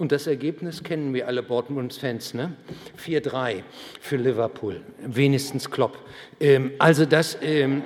Und 0.00 0.12
das 0.12 0.26
Ergebnis 0.26 0.82
kennen 0.82 1.12
wir 1.12 1.26
alle 1.26 1.42
Dortmunds-Fans, 1.42 2.32
ne? 2.32 2.54
4-3 3.02 3.62
für 4.00 4.16
Liverpool, 4.16 4.80
wenigstens 4.98 5.70
Klopp. 5.70 5.98
Ähm, 6.40 6.72
also 6.78 7.04
das, 7.04 7.36
ähm, 7.42 7.82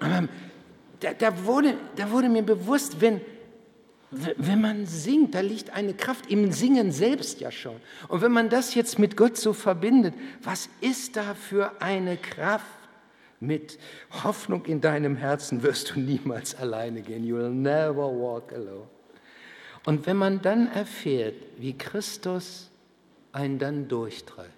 da, 1.00 1.12
da, 1.16 1.44
wurde, 1.44 1.74
da 1.94 2.10
wurde 2.10 2.28
mir 2.28 2.42
bewusst, 2.42 3.00
wenn, 3.00 3.20
wenn 4.10 4.60
man 4.60 4.86
singt, 4.86 5.34
da 5.34 5.40
liegt 5.40 5.70
eine 5.70 5.94
Kraft 5.94 6.30
im 6.30 6.50
Singen 6.50 6.90
selbst 6.90 7.40
ja 7.40 7.52
schon. 7.52 7.76
Und 8.08 8.22
wenn 8.22 8.32
man 8.32 8.48
das 8.48 8.74
jetzt 8.74 8.98
mit 8.98 9.16
Gott 9.16 9.36
so 9.36 9.52
verbindet, 9.52 10.14
was 10.42 10.68
ist 10.80 11.16
da 11.16 11.34
für 11.34 11.80
eine 11.80 12.16
Kraft? 12.16 12.66
Mit 13.42 13.78
Hoffnung 14.22 14.66
in 14.66 14.82
deinem 14.82 15.16
Herzen 15.16 15.62
wirst 15.62 15.94
du 15.94 16.00
niemals 16.00 16.54
alleine 16.54 17.00
gehen. 17.00 17.24
You 17.24 17.36
will 17.36 17.50
never 17.50 18.06
walk 18.06 18.52
alone. 18.52 18.86
Und 19.86 20.06
wenn 20.06 20.18
man 20.18 20.42
dann 20.42 20.66
erfährt, 20.66 21.36
wie 21.56 21.78
Christus 21.78 22.68
einen 23.32 23.58
dann 23.58 23.88
durchtreicht, 23.88 24.50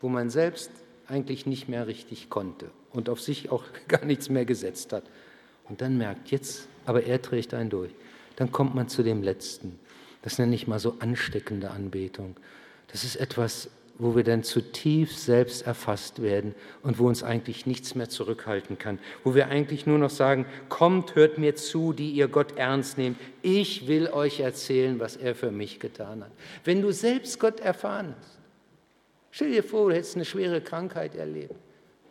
wo 0.00 0.08
man 0.08 0.30
selbst 0.30 0.70
eigentlich 1.06 1.44
nicht 1.44 1.68
mehr 1.68 1.86
richtig 1.86 2.30
konnte 2.30 2.70
und 2.92 3.10
auf 3.10 3.20
sich 3.20 3.50
auch 3.50 3.64
gar 3.88 4.04
nichts 4.06 4.30
mehr 4.30 4.46
gesetzt 4.46 4.92
hat, 4.92 5.04
und 5.68 5.80
dann 5.82 5.98
merkt, 5.98 6.32
jetzt, 6.32 6.66
aber 6.86 7.04
er 7.04 7.20
trägt 7.22 7.54
einen 7.54 7.70
durch, 7.70 7.90
dann 8.36 8.52
kommt 8.52 8.74
man 8.74 8.88
zu 8.88 9.02
dem 9.02 9.22
Letzten. 9.22 9.78
Das 10.22 10.38
nenne 10.38 10.54
ich 10.54 10.66
mal 10.66 10.78
so 10.78 10.96
ansteckende 10.98 11.70
Anbetung. 11.70 12.36
Das 12.88 13.04
ist 13.04 13.16
etwas, 13.16 13.70
wo 14.00 14.16
wir 14.16 14.24
dann 14.24 14.42
zutiefst 14.42 15.24
selbst 15.24 15.66
erfasst 15.66 16.22
werden 16.22 16.54
und 16.82 16.98
wo 16.98 17.06
uns 17.06 17.22
eigentlich 17.22 17.66
nichts 17.66 17.94
mehr 17.94 18.08
zurückhalten 18.08 18.78
kann, 18.78 18.98
wo 19.24 19.34
wir 19.34 19.48
eigentlich 19.48 19.86
nur 19.86 19.98
noch 19.98 20.10
sagen, 20.10 20.46
kommt, 20.70 21.14
hört 21.14 21.36
mir 21.36 21.54
zu, 21.54 21.92
die 21.92 22.10
ihr 22.10 22.28
Gott 22.28 22.56
ernst 22.56 22.96
nehmt, 22.96 23.18
ich 23.42 23.86
will 23.86 24.08
euch 24.08 24.40
erzählen, 24.40 24.98
was 24.98 25.16
er 25.16 25.34
für 25.34 25.50
mich 25.50 25.80
getan 25.80 26.24
hat. 26.24 26.32
Wenn 26.64 26.80
du 26.80 26.92
selbst 26.92 27.38
Gott 27.38 27.60
erfahren 27.60 28.14
hast, 28.18 28.38
stell 29.30 29.50
dir 29.50 29.62
vor, 29.62 29.90
du 29.90 29.96
hättest 29.96 30.16
eine 30.16 30.24
schwere 30.24 30.62
Krankheit 30.62 31.14
erlebt, 31.14 31.54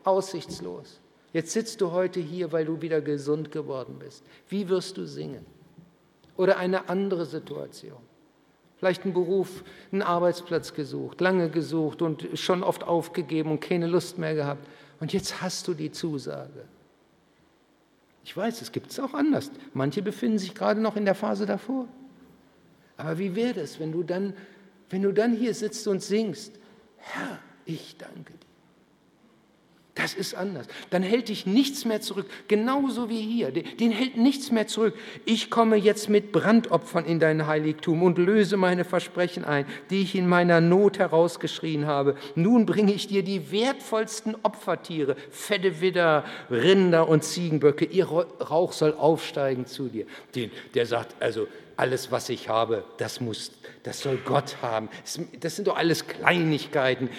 aussichtslos. 0.04 0.99
Jetzt 1.34 1.52
sitzt 1.52 1.82
du 1.82 1.92
heute 1.92 2.20
hier, 2.20 2.52
weil 2.52 2.66
du 2.66 2.82
wieder 2.82 3.02
gesund 3.02 3.52
geworden 3.52 3.98
bist. 4.00 4.24
Wie 4.48 4.68
wirst 4.70 4.98
du 4.98 5.06
singen? 5.06 5.46
Oder 6.38 6.58
eine 6.58 6.90
andere 6.90 7.26
Situation. 7.26 7.98
Vielleicht 8.78 9.04
einen 9.04 9.14
Beruf, 9.14 9.64
einen 9.92 10.02
Arbeitsplatz 10.02 10.74
gesucht, 10.74 11.20
lange 11.20 11.50
gesucht 11.50 12.02
und 12.02 12.28
schon 12.36 12.64
oft 12.64 12.84
aufgegeben 12.84 13.52
und 13.52 13.60
keine 13.60 13.88
Lust 13.88 14.18
mehr 14.18 14.36
gehabt. 14.36 14.66
Und 15.00 15.12
jetzt 15.14 15.42
hast 15.42 15.68
du 15.68 15.74
die 15.74 15.92
Zusage. 15.92 16.64
Ich 18.24 18.36
weiß, 18.36 18.62
es 18.62 18.72
gibt 18.72 18.92
es 18.92 19.00
auch 19.00 19.14
anders. 19.14 19.52
Manche 19.74 20.02
befinden 20.02 20.40
sich 20.40 20.56
gerade 20.56 20.80
noch 20.80 20.96
in 20.96 21.06
der 21.06 21.16
Phase 21.16 21.46
davor. 21.46 21.88
Aber 22.96 23.18
wie 23.18 23.36
wäre 23.36 23.60
es, 23.60 23.80
wenn 23.80 23.92
du 23.92 24.04
dann, 24.04 24.34
wenn 24.90 25.02
du 25.02 25.12
dann 25.12 25.36
hier 25.36 25.54
sitzt 25.54 25.88
und 25.88 26.02
singst, 26.02 26.60
Herr, 26.98 27.40
ich 27.66 27.98
danke 27.98 28.34
dir. 28.34 28.49
Das 30.02 30.14
ist 30.14 30.34
anders. 30.34 30.66
Dann 30.92 31.04
hält 31.04 31.28
dich 31.28 31.46
nichts 31.46 31.84
mehr 31.84 32.00
zurück. 32.00 32.26
Genauso 32.48 33.10
wie 33.10 33.22
hier. 33.22 33.52
Den 33.52 33.92
hält 33.92 34.16
nichts 34.16 34.50
mehr 34.50 34.66
zurück. 34.66 34.96
Ich 35.26 35.50
komme 35.50 35.76
jetzt 35.76 36.08
mit 36.08 36.32
Brandopfern 36.32 37.04
in 37.04 37.20
dein 37.20 37.48
Heiligtum 37.48 38.02
und 38.04 38.18
löse 38.18 38.56
meine 38.56 38.86
Versprechen 38.86 39.44
ein, 39.44 39.66
die 39.90 40.04
ich 40.04 40.16
in 40.16 40.26
meiner 40.26 40.62
Not 40.62 41.00
herausgeschrien 41.00 41.86
habe. 41.86 42.16
Nun 42.36 42.66
bringe 42.66 42.94
ich 42.94 43.08
dir 43.08 43.24
die 43.24 43.52
wertvollsten 43.52 44.38
Opfertiere, 44.42 45.18
fette 45.32 45.82
Widder, 45.82 46.24
Rinder 46.50 47.10
und 47.10 47.26
Ziegenböcke. 47.26 47.84
Ihr 47.84 48.06
Rauch 48.06 48.72
soll 48.72 48.94
aufsteigen 48.94 49.66
zu 49.66 49.90
dir. 49.90 50.06
Den, 50.34 50.50
der 50.76 50.86
sagt, 50.86 51.22
also 51.22 51.46
alles, 51.76 52.10
was 52.10 52.30
ich 52.30 52.48
habe, 52.48 52.86
das 52.98 53.20
muss, 53.20 53.52
das 53.84 54.00
soll 54.00 54.18
Gott 54.24 54.58
haben. 54.62 54.88
Das 55.42 55.58
sind 55.58 55.68
doch 55.68 55.76
alles 55.76 56.08
Kleinigkeiten. 56.08 57.10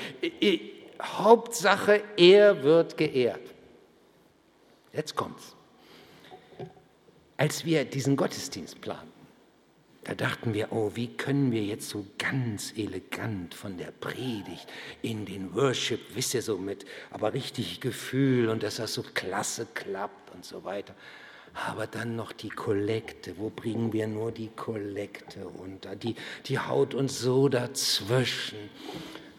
Hauptsache, 1.02 2.02
er 2.16 2.62
wird 2.62 2.96
geehrt. 2.96 3.40
Jetzt 4.92 5.14
kommt's. 5.14 5.54
Als 7.36 7.64
wir 7.64 7.84
diesen 7.84 8.16
Gottesdienst 8.16 8.80
planten, 8.80 9.10
da 10.04 10.14
dachten 10.14 10.54
wir, 10.54 10.72
oh, 10.72 10.92
wie 10.94 11.08
können 11.08 11.52
wir 11.52 11.62
jetzt 11.62 11.88
so 11.88 12.06
ganz 12.18 12.72
elegant 12.76 13.54
von 13.54 13.76
der 13.76 13.90
Predigt 13.92 14.66
in 15.02 15.26
den 15.26 15.54
Worship, 15.54 16.00
wisst 16.14 16.34
ihr 16.34 16.42
so 16.42 16.58
mit, 16.58 16.86
aber 17.10 17.34
richtig 17.34 17.80
Gefühl 17.80 18.48
und 18.48 18.62
dass 18.62 18.76
das 18.76 18.94
so 18.94 19.02
klasse 19.14 19.66
klappt 19.74 20.34
und 20.34 20.44
so 20.44 20.64
weiter. 20.64 20.94
Aber 21.68 21.86
dann 21.86 22.16
noch 22.16 22.32
die 22.32 22.48
Kollekte. 22.48 23.36
Wo 23.36 23.50
bringen 23.50 23.92
wir 23.92 24.06
nur 24.06 24.32
die 24.32 24.48
Kollekte 24.48 25.46
unter? 25.48 25.96
Die, 25.96 26.14
die 26.46 26.58
haut 26.58 26.94
uns 26.94 27.18
so 27.18 27.48
dazwischen. 27.48 28.58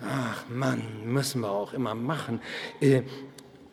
Ach 0.03 0.45
Mann, 0.49 0.81
müssen 1.05 1.41
wir 1.41 1.51
auch 1.51 1.73
immer 1.73 1.93
machen. 1.93 2.41
Äh, 2.79 3.03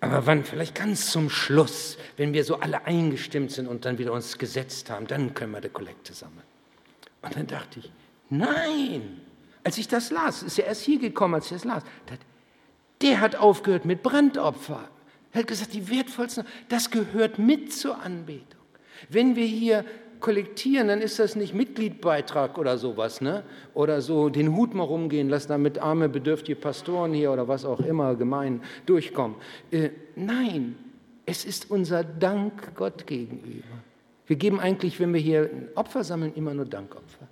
aber 0.01 0.27
wann? 0.27 0.45
Vielleicht 0.45 0.75
ganz 0.75 1.11
zum 1.11 1.31
Schluss, 1.31 1.99
wenn 2.17 2.33
wir 2.33 2.45
so 2.45 2.61
alle 2.61 2.85
eingestimmt 2.87 3.51
sind 3.51 3.67
und 3.67 3.85
dann 3.85 3.99
wieder 3.99 4.13
uns 4.13 4.39
gesetzt 4.39 4.91
haben, 4.91 5.07
dann 5.07 5.35
können 5.35 5.53
wir 5.53 5.61
die 5.61 5.69
Kollekte 5.71 6.13
sammeln. 6.13 6.47
Und 7.23 7.35
dann 7.35 7.47
dachte 7.47 7.81
ich, 7.81 7.91
nein, 8.31 9.21
als 9.65 9.79
ich 9.79 9.89
das 9.89 10.11
las, 10.11 10.43
ist 10.43 10.59
ja 10.59 10.65
erst 10.65 10.83
hier 10.83 11.01
gekommen, 11.01 11.35
als 11.35 11.47
ich 11.47 11.53
das 11.53 11.65
las, 11.65 11.83
der 13.01 13.21
hat 13.21 13.37
aufgehört 13.37 13.85
mit 13.85 14.03
Brandopfer. 14.03 14.89
Er 15.33 15.41
hat 15.41 15.47
gesagt, 15.47 15.75
die 15.75 15.91
wertvollsten, 15.91 16.45
das 16.69 16.91
gehört 16.91 17.39
mit 17.39 17.73
zur 17.73 18.01
Anbetung. 18.01 18.61
Wenn 19.09 19.37
wir 19.37 19.47
hier 19.47 19.85
kollektieren, 20.21 20.89
dann 20.89 21.01
ist 21.01 21.19
das 21.19 21.37
nicht 21.37 21.55
Mitgliedbeitrag 21.55 22.59
oder 22.59 22.79
sowas, 22.79 23.21
ne? 23.21 23.45
Oder 23.75 24.01
so 24.01 24.29
den 24.29 24.57
Hut 24.57 24.75
mal 24.75 24.85
rumgehen 24.85 25.29
lassen, 25.29 25.49
damit 25.49 25.79
arme, 25.79 26.09
bedürftige 26.09 26.59
Pastoren 26.59 27.13
hier 27.13 27.33
oder 27.33 27.49
was 27.49 27.65
auch 27.65 27.81
immer 27.81 28.15
gemein 28.15 28.63
durchkommen. 28.87 29.37
Äh, 29.71 29.91
nein, 30.17 30.77
es 31.27 31.45
ist 31.45 31.71
unser 31.71 32.05
Dank 32.05 32.75
Gott 32.75 33.07
gegenüber. 33.07 33.67
Wir 34.27 34.37
geben 34.37 34.61
eigentlich, 34.61 35.01
wenn 35.01 35.13
wir 35.13 35.21
hier 35.21 35.51
Opfer 35.75 36.05
sammeln, 36.05 36.33
immer 36.35 36.55
nur 36.55 36.67
Dankopfer. 36.67 37.29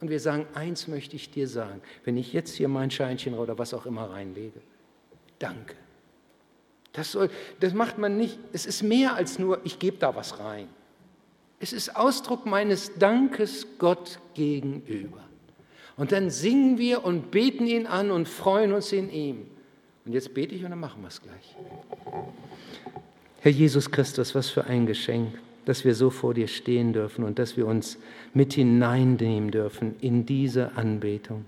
Und 0.00 0.10
wir 0.10 0.20
sagen, 0.20 0.46
eins 0.54 0.88
möchte 0.88 1.16
ich 1.16 1.30
dir 1.30 1.48
sagen, 1.48 1.80
wenn 2.04 2.16
ich 2.16 2.32
jetzt 2.32 2.54
hier 2.54 2.68
mein 2.68 2.90
Scheinchen 2.90 3.34
oder 3.34 3.58
was 3.58 3.72
auch 3.72 3.86
immer 3.86 4.10
reinlege. 4.10 4.60
Danke. 5.38 5.74
Das, 6.92 7.12
soll, 7.12 7.30
das 7.60 7.74
macht 7.74 7.98
man 7.98 8.16
nicht, 8.16 8.38
es 8.52 8.66
ist 8.66 8.82
mehr 8.82 9.14
als 9.14 9.38
nur, 9.38 9.60
ich 9.64 9.78
gebe 9.78 9.98
da 9.98 10.14
was 10.14 10.38
rein. 10.40 10.68
Es 11.58 11.72
ist 11.72 11.96
Ausdruck 11.96 12.46
meines 12.46 12.94
Dankes 12.98 13.66
Gott 13.78 14.18
gegenüber. 14.34 15.22
Und 15.96 16.12
dann 16.12 16.28
singen 16.28 16.78
wir 16.78 17.04
und 17.04 17.30
beten 17.30 17.66
ihn 17.66 17.86
an 17.86 18.10
und 18.10 18.28
freuen 18.28 18.72
uns 18.72 18.92
in 18.92 19.10
ihm. 19.10 19.46
Und 20.04 20.12
jetzt 20.12 20.34
bete 20.34 20.54
ich 20.54 20.62
und 20.64 20.70
dann 20.70 20.80
machen 20.80 21.02
wir 21.02 21.08
es 21.08 21.22
gleich. 21.22 21.56
Herr 23.40 23.52
Jesus 23.52 23.90
Christus, 23.90 24.34
was 24.34 24.50
für 24.50 24.64
ein 24.64 24.86
Geschenk, 24.86 25.38
dass 25.64 25.84
wir 25.84 25.94
so 25.94 26.10
vor 26.10 26.34
dir 26.34 26.48
stehen 26.48 26.92
dürfen 26.92 27.24
und 27.24 27.38
dass 27.38 27.56
wir 27.56 27.66
uns 27.66 27.98
mit 28.34 28.52
hineinnehmen 28.52 29.50
dürfen 29.50 29.96
in 30.00 30.26
diese 30.26 30.76
Anbetung. 30.76 31.44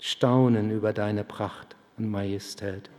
Staunen 0.00 0.70
über 0.70 0.92
deine 0.92 1.24
Pracht 1.24 1.76
und 1.98 2.10
Majestät. 2.10 2.90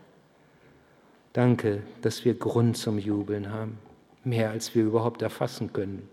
Danke, 1.33 1.83
dass 2.01 2.23
wir 2.23 2.35
Grund 2.35 2.77
zum 2.77 2.97
Jubeln 2.97 3.51
haben, 3.51 3.77
mehr 4.23 4.51
als 4.51 4.73
wir 4.75 4.85
überhaupt 4.85 5.21
erfassen 5.21 5.73
können. 5.73 6.07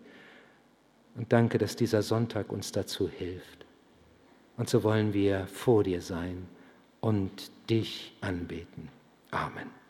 Und 1.14 1.32
danke, 1.32 1.58
dass 1.58 1.76
dieser 1.76 2.02
Sonntag 2.02 2.50
uns 2.50 2.72
dazu 2.72 3.08
hilft. 3.08 3.66
Und 4.56 4.68
so 4.68 4.82
wollen 4.82 5.12
wir 5.12 5.46
vor 5.46 5.82
dir 5.84 6.00
sein 6.00 6.46
und 7.00 7.50
dich 7.68 8.16
anbeten. 8.20 8.88
Amen. 9.30 9.81